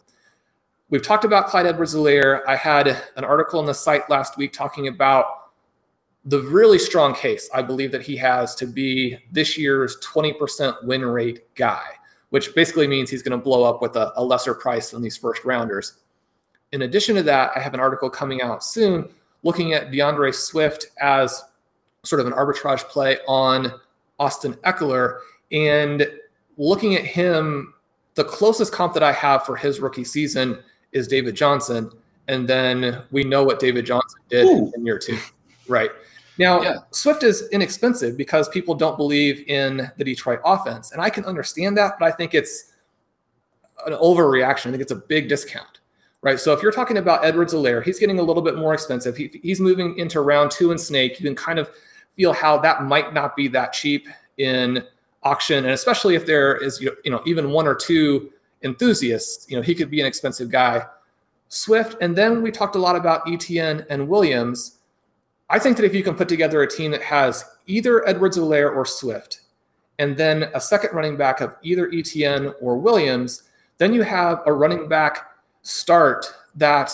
We've 0.90 1.02
talked 1.02 1.24
about 1.24 1.48
Clyde 1.48 1.68
Edwards-Helaire. 1.68 2.42
I 2.46 2.58
had 2.58 2.88
an 3.16 3.24
article 3.24 3.60
on 3.60 3.66
the 3.66 3.74
site 3.74 4.10
last 4.10 4.38
week 4.38 4.52
talking 4.52 4.90
about 4.90 5.52
the 6.26 6.42
really 6.42 6.78
strong 6.78 7.16
case 7.16 7.50
I 7.54 7.62
believe 7.62 7.92
that 7.94 8.02
he 8.02 8.18
has 8.18 8.54
to 8.56 8.68
be 8.68 9.18
this 9.32 9.58
year's 9.58 9.98
20% 10.06 10.84
win 10.84 11.06
rate 11.06 11.56
guy, 11.56 11.84
which 12.30 12.54
basically 12.54 12.88
means 12.88 13.10
he's 13.10 13.24
going 13.24 13.38
to 13.40 13.44
blow 13.44 13.64
up 13.64 13.82
with 13.82 13.96
a, 13.96 14.12
a 14.18 14.24
lesser 14.24 14.54
price 14.54 14.92
than 14.92 15.02
these 15.02 15.18
first 15.18 15.46
rounders. 15.46 16.00
In 16.74 16.82
addition 16.82 17.16
to 17.16 17.24
that, 17.24 17.52
I 17.56 17.60
have 17.60 17.74
an 17.74 17.80
article 17.80 18.10
coming 18.10 18.42
out 18.42 18.64
soon 18.64 19.08
looking 19.44 19.74
at 19.74 19.92
D'Andre 19.92 20.32
Swift 20.32 20.88
as 21.00 21.44
sort 22.04 22.20
of 22.20 22.28
an 22.28 22.34
arbitrage 22.34 22.84
play 22.90 23.18
on 23.28 23.74
Austin 24.22 24.54
Ekeler. 24.64 25.20
And 25.52 26.08
looking 26.58 26.96
at 26.96 27.04
him, 27.04 27.74
the 28.14 28.24
closest 28.24 28.72
comp 28.72 28.94
that 28.94 29.04
I 29.04 29.12
have 29.12 29.46
for 29.46 29.56
his 29.56 29.80
rookie 29.80 30.04
season 30.04 30.60
is 30.92 31.08
David 31.08 31.36
Johnson. 31.36 31.92
And 32.28 32.48
then 32.48 33.02
we 33.12 33.24
know 33.24 33.44
what 33.44 33.60
David 33.60 33.86
Johnson 33.86 34.22
did 34.30 34.46
Ooh. 34.46 34.72
in 34.76 34.86
year 34.86 35.00
two, 35.00 35.18
right? 35.68 35.90
Now, 36.38 36.62
yeah. 36.62 36.76
Swift 36.92 37.24
is 37.24 37.50
inexpensive 37.52 38.16
because 38.16 38.48
people 38.50 38.76
don't 38.76 38.96
believe 38.96 39.44
in 39.48 39.92
the 39.98 40.04
Detroit 40.04 40.40
offense. 40.46 40.92
And 40.92 41.02
I 41.02 41.10
can 41.10 41.26
understand 41.26 41.78
that, 41.78 41.96
but 42.00 42.06
I 42.06 42.12
think 42.12 42.34
it's 42.34 42.74
an 43.86 43.94
overreaction. 43.94 44.68
I 44.68 44.72
think 44.72 44.82
it's 44.82 44.92
a 44.92 44.96
big 44.96 45.28
discount, 45.28 45.82
right? 46.22 46.40
So 46.40 46.54
if 46.54 46.62
you're 46.62 46.72
talking 46.72 46.98
about 46.98 47.26
Edwards-Helaire, 47.26 47.84
he's 47.84 48.00
getting 48.00 48.20
a 48.20 48.24
little 48.24 48.44
bit 48.44 48.56
more 48.56 48.74
expensive. 48.74 49.18
He, 49.18 49.40
he's 49.44 49.60
moving 49.60 49.98
into 49.98 50.22
round 50.22 50.52
two 50.52 50.72
and 50.72 50.80
snake. 50.80 51.20
You 51.20 51.26
can 51.26 51.36
kind 51.36 51.60
of 51.60 51.70
feel 52.16 52.34
how 52.34 52.58
that 52.60 52.84
might 52.84 53.14
not 53.14 53.36
be 53.36 53.48
that 53.50 53.74
cheap 53.74 54.08
in 54.38 54.84
auction, 55.24 55.66
and 55.66 55.74
especially 55.74 56.16
if 56.16 56.26
there 56.26 56.56
is 56.58 56.82
you 56.82 56.96
know 57.06 57.22
even 57.26 57.52
one 57.52 57.68
or 57.68 57.76
two 57.76 58.32
enthusiasts, 58.64 59.50
you 59.50 59.56
know 59.56 59.62
he 59.62 59.76
could 59.76 59.90
be 59.90 60.02
an 60.02 60.08
expensive 60.08 60.50
guy. 60.50 60.86
Swift, 61.50 61.98
and 62.02 62.16
then 62.16 62.42
we 62.42 62.50
talked 62.50 62.76
a 62.76 62.80
lot 62.80 62.96
about 62.96 63.26
ETN 63.26 63.86
and 63.90 64.08
Williams. 64.08 64.80
I 65.50 65.60
think 65.60 65.76
that 65.76 65.86
if 65.86 65.94
you 65.94 66.02
can 66.02 66.16
put 66.16 66.30
together 66.30 66.62
a 66.62 66.70
team 66.70 66.92
that 66.92 67.02
has 67.02 67.44
either 67.68 68.08
Edwards-Helaire 68.08 68.74
or 68.74 68.86
Swift, 68.86 69.42
and 70.00 70.16
then 70.16 70.44
a 70.56 70.62
second 70.62 70.94
running 70.94 71.18
back 71.18 71.42
of 71.42 71.56
either 71.62 71.90
ETN 71.90 72.54
or 72.62 72.78
Williams, 72.78 73.44
then 73.80 73.94
you 73.94 74.02
have 74.02 74.42
a 74.46 74.54
running 74.54 74.88
back 74.88 75.32
start 75.62 76.26
that 76.56 76.94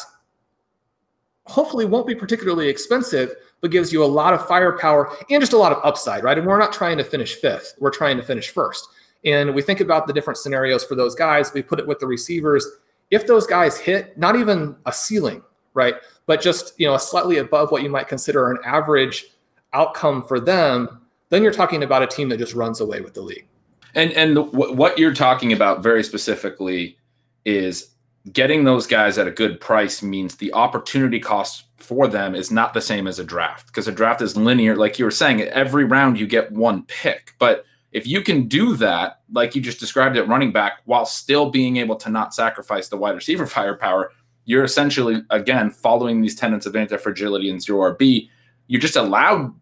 hopefully 1.47 1.85
won't 1.85 2.07
be 2.07 2.15
particularly 2.15 2.67
expensive, 2.67 3.33
but 3.61 3.71
gives 3.71 3.91
you 3.91 4.03
a 4.03 4.05
lot 4.05 4.33
of 4.33 4.47
firepower 4.47 5.11
and 5.29 5.41
just 5.41 5.53
a 5.53 5.57
lot 5.57 5.71
of 5.71 5.83
upside, 5.83 6.23
right? 6.23 6.37
And 6.37 6.45
we're 6.45 6.59
not 6.59 6.73
trying 6.73 6.97
to 6.97 7.03
finish 7.03 7.35
fifth, 7.35 7.73
we're 7.79 7.91
trying 7.91 8.17
to 8.17 8.23
finish 8.23 8.49
first. 8.49 8.87
And 9.25 9.53
we 9.55 9.61
think 9.61 9.79
about 9.79 10.07
the 10.07 10.13
different 10.13 10.37
scenarios 10.37 10.83
for 10.83 10.95
those 10.95 11.15
guys. 11.15 11.53
We 11.53 11.61
put 11.61 11.79
it 11.79 11.87
with 11.87 11.99
the 11.99 12.07
receivers. 12.07 12.67
If 13.09 13.25
those 13.25 13.47
guys 13.47 13.77
hit 13.77 14.17
not 14.17 14.35
even 14.35 14.75
a 14.85 14.93
ceiling, 14.93 15.41
right, 15.73 15.95
but 16.25 16.41
just 16.41 16.79
you 16.79 16.87
know 16.87 16.95
a 16.95 16.99
slightly 16.99 17.37
above 17.37 17.71
what 17.71 17.83
you 17.83 17.89
might 17.89 18.07
consider 18.07 18.51
an 18.51 18.59
average 18.63 19.25
outcome 19.73 20.23
for 20.23 20.39
them, 20.39 21.01
then 21.29 21.43
you're 21.43 21.53
talking 21.53 21.83
about 21.83 22.03
a 22.03 22.07
team 22.07 22.29
that 22.29 22.37
just 22.37 22.53
runs 22.53 22.79
away 22.79 23.01
with 23.01 23.13
the 23.13 23.21
league. 23.21 23.47
And 23.95 24.11
and 24.11 24.37
the, 24.37 24.43
what 24.43 24.97
you're 24.99 25.13
talking 25.13 25.53
about 25.53 25.81
very 25.81 26.03
specifically 26.03 26.97
is 27.45 27.89
getting 28.33 28.63
those 28.63 28.87
guys 28.87 29.17
at 29.17 29.27
a 29.27 29.31
good 29.31 29.59
price 29.59 30.01
means 30.01 30.35
the 30.35 30.53
opportunity 30.53 31.19
cost 31.19 31.65
for 31.77 32.07
them 32.07 32.35
is 32.35 32.51
not 32.51 32.73
the 32.73 32.81
same 32.81 33.07
as 33.07 33.19
a 33.19 33.23
draft 33.23 33.67
because 33.67 33.87
a 33.87 33.91
draft 33.91 34.21
is 34.21 34.35
linear. 34.35 34.75
Like 34.75 34.99
you 34.99 35.05
were 35.05 35.11
saying, 35.11 35.41
every 35.41 35.85
round 35.85 36.19
you 36.19 36.27
get 36.27 36.51
one 36.51 36.83
pick. 36.83 37.33
But 37.39 37.65
if 37.91 38.05
you 38.05 38.21
can 38.21 38.47
do 38.47 38.75
that, 38.77 39.21
like 39.31 39.55
you 39.55 39.61
just 39.61 39.79
described 39.79 40.17
at 40.17 40.27
running 40.27 40.51
back, 40.51 40.79
while 40.85 41.05
still 41.05 41.49
being 41.49 41.77
able 41.77 41.95
to 41.97 42.09
not 42.09 42.33
sacrifice 42.33 42.89
the 42.89 42.97
wide 42.97 43.15
receiver 43.15 43.45
firepower, 43.47 44.11
you're 44.45 44.63
essentially, 44.63 45.23
again, 45.29 45.69
following 45.69 46.21
these 46.21 46.35
tenets 46.35 46.65
of 46.65 46.75
anti 46.75 46.97
fragility 46.97 47.49
and 47.49 47.61
zero 47.61 47.93
RB. 47.93 48.29
You're 48.67 48.81
just 48.81 48.95
allowed 48.95 49.53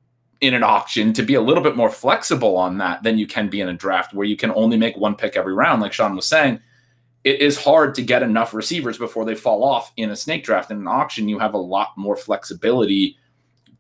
in 0.42 0.54
an 0.54 0.64
auction 0.64 1.14
to 1.14 1.24
be 1.24 1.36
a 1.36 1.42
little 1.42 1.64
bit 1.64 1.76
more 1.76 1.90
flexible 1.90 2.58
on 2.58 2.78
that 2.78 3.02
than 3.04 3.18
you 3.18 3.26
can 3.26 3.50
be 3.50 3.62
in 3.62 3.70
a 3.70 3.74
draft 3.74 4.14
where 4.14 4.26
you 4.26 4.36
can 4.36 4.52
only 4.52 4.78
make 4.78 4.98
one 4.98 5.16
pick 5.16 5.36
every 5.36 5.54
round, 5.54 5.82
like 5.82 5.94
Sean 5.94 6.16
was 6.16 6.26
saying 6.26 6.60
it 7.26 7.42
is 7.42 7.58
hard 7.58 7.96
to 7.96 8.04
get 8.04 8.22
enough 8.22 8.54
receivers 8.54 9.00
before 9.00 9.26
they 9.26 9.34
fall 9.34 9.64
off 9.64 9.92
in 9.98 10.12
a 10.12 10.16
snake 10.16 10.44
draft. 10.44 10.70
In 10.70 10.78
an 10.78 10.88
auction, 10.88 11.28
you 11.28 11.40
have 11.40 11.56
a 11.56 11.60
lot 11.60 11.90
more 11.98 12.16
flexibility 12.16 13.18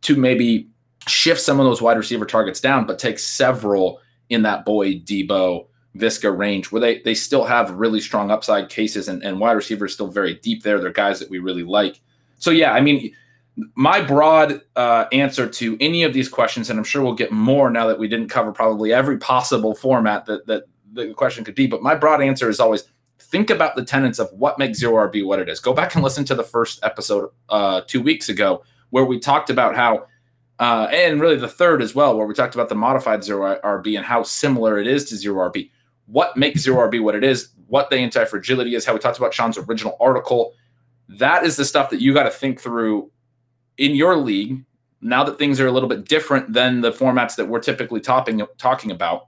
to 0.02 0.16
maybe 0.16 0.68
shift 1.08 1.40
some 1.40 1.60
of 1.60 1.66
those 1.66 1.82
wide 1.82 1.98
receiver 1.98 2.26
targets 2.26 2.60
down, 2.60 2.88
but 2.88 2.98
take 2.98 3.20
several 3.20 4.02
in 4.30 4.42
that 4.42 4.66
Boyd, 4.66 5.06
Deebo 5.06 5.68
Viska 5.96 6.36
range 6.36 6.72
where 6.72 6.82
they 6.82 7.00
they 7.04 7.14
still 7.14 7.46
have 7.46 7.72
really 7.72 8.02
strong 8.02 8.30
upside 8.30 8.68
cases 8.68 9.08
and, 9.08 9.24
and 9.24 9.40
wide 9.40 9.54
receivers 9.54 9.94
still 9.94 10.08
very 10.08 10.34
deep 10.34 10.64
there. 10.64 10.80
They're 10.80 10.92
guys 10.92 11.20
that 11.20 11.30
we 11.30 11.40
really 11.40 11.64
like. 11.64 12.02
So 12.40 12.50
yeah, 12.50 12.74
I 12.74 12.82
mean, 12.82 13.14
my 13.76 14.02
broad 14.02 14.62
uh, 14.76 15.06
answer 15.14 15.48
to 15.48 15.78
any 15.80 16.04
of 16.04 16.14
these 16.14 16.28
questions, 16.28 16.70
and 16.70 16.80
I'm 16.80 16.84
sure 16.84 17.04
we'll 17.04 17.14
get 17.14 17.32
more 17.32 17.70
now 17.70 17.88
that 17.88 18.00
we 18.00 18.08
didn't 18.08 18.30
cover 18.30 18.52
probably 18.52 18.92
every 18.92 19.20
possible 19.20 19.76
format 19.76 20.26
that 20.26 20.48
that 20.48 20.64
the 20.94 21.14
question 21.14 21.46
could 21.46 21.56
be. 21.56 21.68
But 21.68 21.84
my 21.84 21.94
broad 21.94 22.22
answer 22.22 22.50
is 22.50 22.60
always 22.60 22.84
think 23.36 23.50
about 23.50 23.76
the 23.76 23.84
tenets 23.84 24.18
of 24.18 24.32
what 24.32 24.58
makes 24.58 24.80
zero 24.80 25.10
RB 25.10 25.26
what 25.26 25.40
it 25.40 25.50
is. 25.50 25.60
Go 25.60 25.74
back 25.74 25.94
and 25.94 26.02
listen 26.02 26.24
to 26.24 26.36
the 26.36 26.44
first 26.44 26.80
episode 26.84 27.30
uh, 27.50 27.82
two 27.86 28.02
weeks 28.02 28.30
ago 28.30 28.64
where 28.92 29.04
we 29.04 29.20
talked 29.20 29.50
about 29.50 29.76
how, 29.76 30.06
uh, 30.60 30.88
and 30.90 31.20
really 31.20 31.36
the 31.36 31.50
third 31.50 31.82
as 31.82 31.94
well, 31.94 32.16
where 32.16 32.26
we 32.26 32.34
talked 32.34 32.56
about 32.56 32.70
the 32.70 32.76
modified 32.76 33.26
zero 33.26 33.60
RB 33.62 33.98
and 33.98 34.06
how 34.06 34.24
similar 34.24 34.78
it 34.80 34.88
is 34.88 35.04
to 35.10 35.18
zero 35.18 35.50
RB. 35.50 35.70
What 36.06 36.38
makes 36.38 36.62
zero 36.62 36.90
RB 36.90 37.04
what 37.04 37.14
it 37.14 37.26
is, 37.26 37.50
what 37.68 37.90
the 37.90 37.98
anti 37.98 38.24
fragility 38.24 38.74
is, 38.74 38.86
how 38.86 38.94
we 38.94 39.00
talked 39.00 39.18
about 39.18 39.34
Sean's 39.34 39.58
original 39.58 39.98
article. 40.00 40.54
That 41.10 41.44
is 41.44 41.58
the 41.58 41.66
stuff 41.66 41.90
that 41.90 42.00
you 42.00 42.14
got 42.14 42.24
to 42.24 42.32
think 42.32 42.62
through 42.62 43.12
in 43.78 43.96
your 43.96 44.16
league 44.16 44.64
now 45.02 45.26
that 45.26 45.38
things 45.38 45.60
are 45.60 45.68
a 45.68 45.72
little 45.74 45.90
bit 45.90 46.08
different 46.08 46.54
than 46.54 46.80
the 46.80 46.94
formats 46.94 47.36
that 47.36 47.50
we're 47.50 47.60
typically 47.60 48.00
talking 48.00 48.42
talking 48.58 48.92
about, 48.92 49.28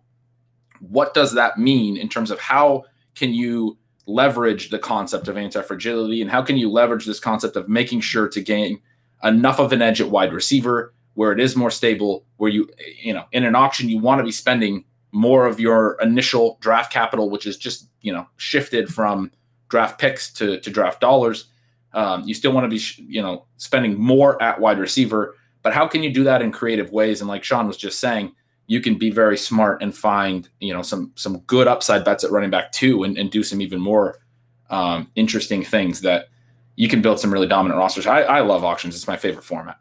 what 0.79 1.13
does 1.13 1.33
that 1.33 1.57
mean 1.57 1.97
in 1.97 2.07
terms 2.07 2.31
of 2.31 2.39
how 2.39 2.85
can 3.13 3.33
you 3.33 3.77
leverage 4.07 4.69
the 4.69 4.79
concept 4.79 5.27
of 5.27 5.37
anti-fragility? 5.37 6.21
And 6.21 6.31
how 6.31 6.41
can 6.41 6.57
you 6.57 6.71
leverage 6.71 7.05
this 7.05 7.19
concept 7.19 7.55
of 7.55 7.69
making 7.69 8.01
sure 8.01 8.27
to 8.29 8.41
gain 8.41 8.79
enough 9.23 9.59
of 9.59 9.71
an 9.71 9.81
edge 9.81 10.01
at 10.01 10.09
wide 10.09 10.33
receiver 10.33 10.93
where 11.13 11.31
it 11.31 11.39
is 11.39 11.55
more 11.55 11.71
stable 11.71 12.23
where 12.37 12.51
you 12.51 12.69
you 13.01 13.11
know 13.11 13.25
in 13.31 13.43
an 13.43 13.55
auction 13.55 13.89
you 13.89 13.97
want 13.97 14.19
to 14.19 14.23
be 14.23 14.31
spending 14.31 14.85
more 15.11 15.47
of 15.47 15.59
your 15.59 15.97
initial 15.99 16.59
draft 16.61 16.93
capital 16.93 17.31
which 17.31 17.47
is 17.47 17.57
just 17.57 17.89
you 18.01 18.13
know 18.13 18.27
shifted 18.37 18.93
from 18.93 19.31
draft 19.69 19.99
picks 19.99 20.31
to, 20.33 20.59
to 20.59 20.69
draft 20.69 21.01
dollars. 21.01 21.45
Um, 21.93 22.23
you 22.25 22.33
still 22.33 22.51
want 22.51 22.69
to 22.69 22.75
be 22.75 22.81
you 23.11 23.21
know 23.21 23.45
spending 23.57 23.99
more 23.99 24.41
at 24.41 24.59
wide 24.59 24.79
receiver. 24.79 25.35
But 25.63 25.73
how 25.73 25.87
can 25.87 26.03
you 26.03 26.13
do 26.13 26.23
that 26.23 26.41
in 26.41 26.51
creative 26.51 26.91
ways? 26.91 27.21
And 27.21 27.27
like 27.27 27.43
sean 27.43 27.67
was 27.67 27.77
just 27.77 27.99
saying 27.99 28.33
you 28.67 28.81
can 28.81 28.97
be 28.97 29.09
very 29.09 29.37
smart 29.37 29.81
and 29.81 29.95
find 29.95 30.49
you 30.59 30.73
know 30.73 30.81
some 30.81 31.11
some 31.15 31.39
good 31.39 31.67
upside 31.67 32.03
bets 32.05 32.23
at 32.23 32.31
running 32.31 32.49
back 32.49 32.71
too 32.71 33.03
and, 33.03 33.17
and 33.17 33.31
do 33.31 33.43
some 33.43 33.61
even 33.61 33.79
more 33.79 34.19
um, 34.69 35.09
interesting 35.15 35.63
things 35.63 36.01
that 36.01 36.27
you 36.75 36.87
can 36.87 37.01
build 37.01 37.19
some 37.19 37.33
really 37.33 37.47
dominant 37.47 37.79
rosters. 37.79 38.05
I, 38.05 38.21
I 38.21 38.41
love 38.41 38.63
auctions. 38.63 38.95
It's 38.95 39.07
my 39.07 39.17
favorite 39.17 39.43
format. 39.43 39.79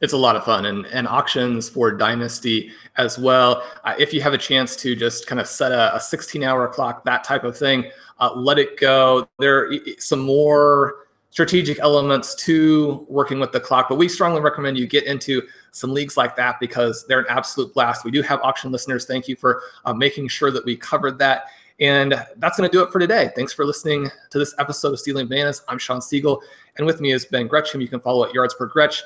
It's 0.00 0.12
a 0.12 0.16
lot 0.16 0.36
of 0.36 0.44
fun 0.44 0.66
and, 0.66 0.86
and 0.86 1.06
auctions 1.08 1.68
for 1.68 1.90
dynasty 1.90 2.70
as 2.96 3.18
well. 3.18 3.62
Uh, 3.84 3.94
if 3.98 4.14
you 4.14 4.22
have 4.22 4.32
a 4.32 4.38
chance 4.38 4.76
to 4.76 4.94
just 4.94 5.26
kind 5.26 5.40
of 5.40 5.46
set 5.46 5.72
a, 5.72 5.94
a 5.94 6.00
16 6.00 6.42
hour 6.42 6.68
clock 6.68 7.04
that 7.04 7.24
type 7.24 7.44
of 7.44 7.56
thing 7.56 7.90
uh, 8.20 8.32
let 8.34 8.58
it 8.58 8.78
go. 8.78 9.28
There 9.38 9.66
are 9.66 9.72
some 9.98 10.20
more 10.20 11.06
strategic 11.30 11.78
elements 11.78 12.34
to 12.34 13.06
working 13.08 13.40
with 13.40 13.52
the 13.52 13.60
clock. 13.60 13.88
But 13.88 13.96
we 13.96 14.08
strongly 14.08 14.40
recommend 14.40 14.78
you 14.78 14.86
get 14.86 15.04
into 15.04 15.42
some 15.72 15.92
leagues 15.92 16.16
like 16.16 16.36
that 16.36 16.58
because 16.60 17.06
they're 17.06 17.20
an 17.20 17.26
absolute 17.28 17.72
blast. 17.74 18.04
We 18.04 18.10
do 18.10 18.22
have 18.22 18.40
auction 18.42 18.72
listeners. 18.72 19.06
Thank 19.06 19.28
you 19.28 19.36
for 19.36 19.62
uh, 19.84 19.94
making 19.94 20.28
sure 20.28 20.50
that 20.50 20.64
we 20.64 20.76
covered 20.76 21.18
that. 21.18 21.46
And 21.78 22.12
that's 22.36 22.58
going 22.58 22.68
to 22.68 22.76
do 22.76 22.82
it 22.82 22.92
for 22.92 22.98
today. 22.98 23.30
Thanks 23.34 23.52
for 23.52 23.64
listening 23.64 24.10
to 24.30 24.38
this 24.38 24.54
episode 24.58 24.92
of 24.92 25.00
Stealing 25.00 25.26
Bananas. 25.28 25.62
I'm 25.66 25.78
Shawn 25.78 26.00
Siegele, 26.00 26.40
and 26.76 26.86
with 26.86 27.00
me 27.00 27.12
is 27.12 27.24
Ben 27.24 27.46
Gretch, 27.46 27.74
you 27.74 27.88
can 27.88 28.00
follow 28.00 28.26
at 28.26 28.34
Yards 28.34 28.54
Per 28.54 28.66
Gretch 28.66 29.02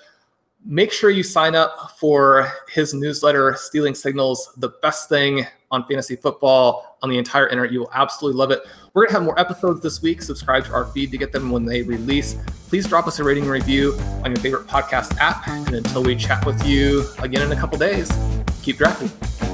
make 0.64 0.92
sure 0.92 1.11
you 1.11 1.22
sign 1.22 1.55
up 1.55 1.92
for 1.98 2.50
his 2.68 2.94
newsletter, 2.94 3.55
Stealing 3.57 3.94
Signals, 3.94 4.53
the 4.57 4.70
best 4.83 5.09
thing 5.09 5.46
on 5.70 5.87
fantasy 5.87 6.16
football 6.16 6.96
on 7.03 7.11
the 7.11 7.18
entire 7.18 7.48
internet. 7.48 7.72
You 7.72 7.81
will 7.81 7.90
absolutely 7.92 8.38
love 8.38 8.50
it. 8.50 8.61
We're 8.94 9.03
going 9.03 9.09
to 9.09 9.14
have 9.14 9.24
more 9.24 9.38
episodes 9.38 9.83
this 9.83 10.00
week. 10.00 10.22
Subscribe 10.22 10.64
to 10.66 10.72
our 10.72 10.87
feed 10.87 11.11
to 11.11 11.18
get 11.18 11.33
them 11.33 11.50
when 11.50 11.64
they 11.64 11.83
release. 11.83 12.37
Please 12.68 12.87
drop 12.87 13.07
us 13.07 13.18
a 13.18 13.24
rating 13.24 13.44
and 13.44 13.53
review 13.53 13.94
on 14.24 14.31
your 14.31 14.37
favorite 14.37 14.66
podcast 14.66 15.16
app. 15.18 15.46
And 15.48 15.74
until 15.74 16.03
we 16.03 16.16
chat 16.16 16.46
with 16.46 16.64
you 16.66 17.05
again 17.18 17.42
in 17.42 17.53
a 17.53 17.61
couple 17.61 17.77
days, 17.79 18.11
keep 18.62 18.79
drafting. 18.79 19.54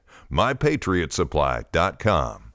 mypatriotsupply.com. 0.31 2.50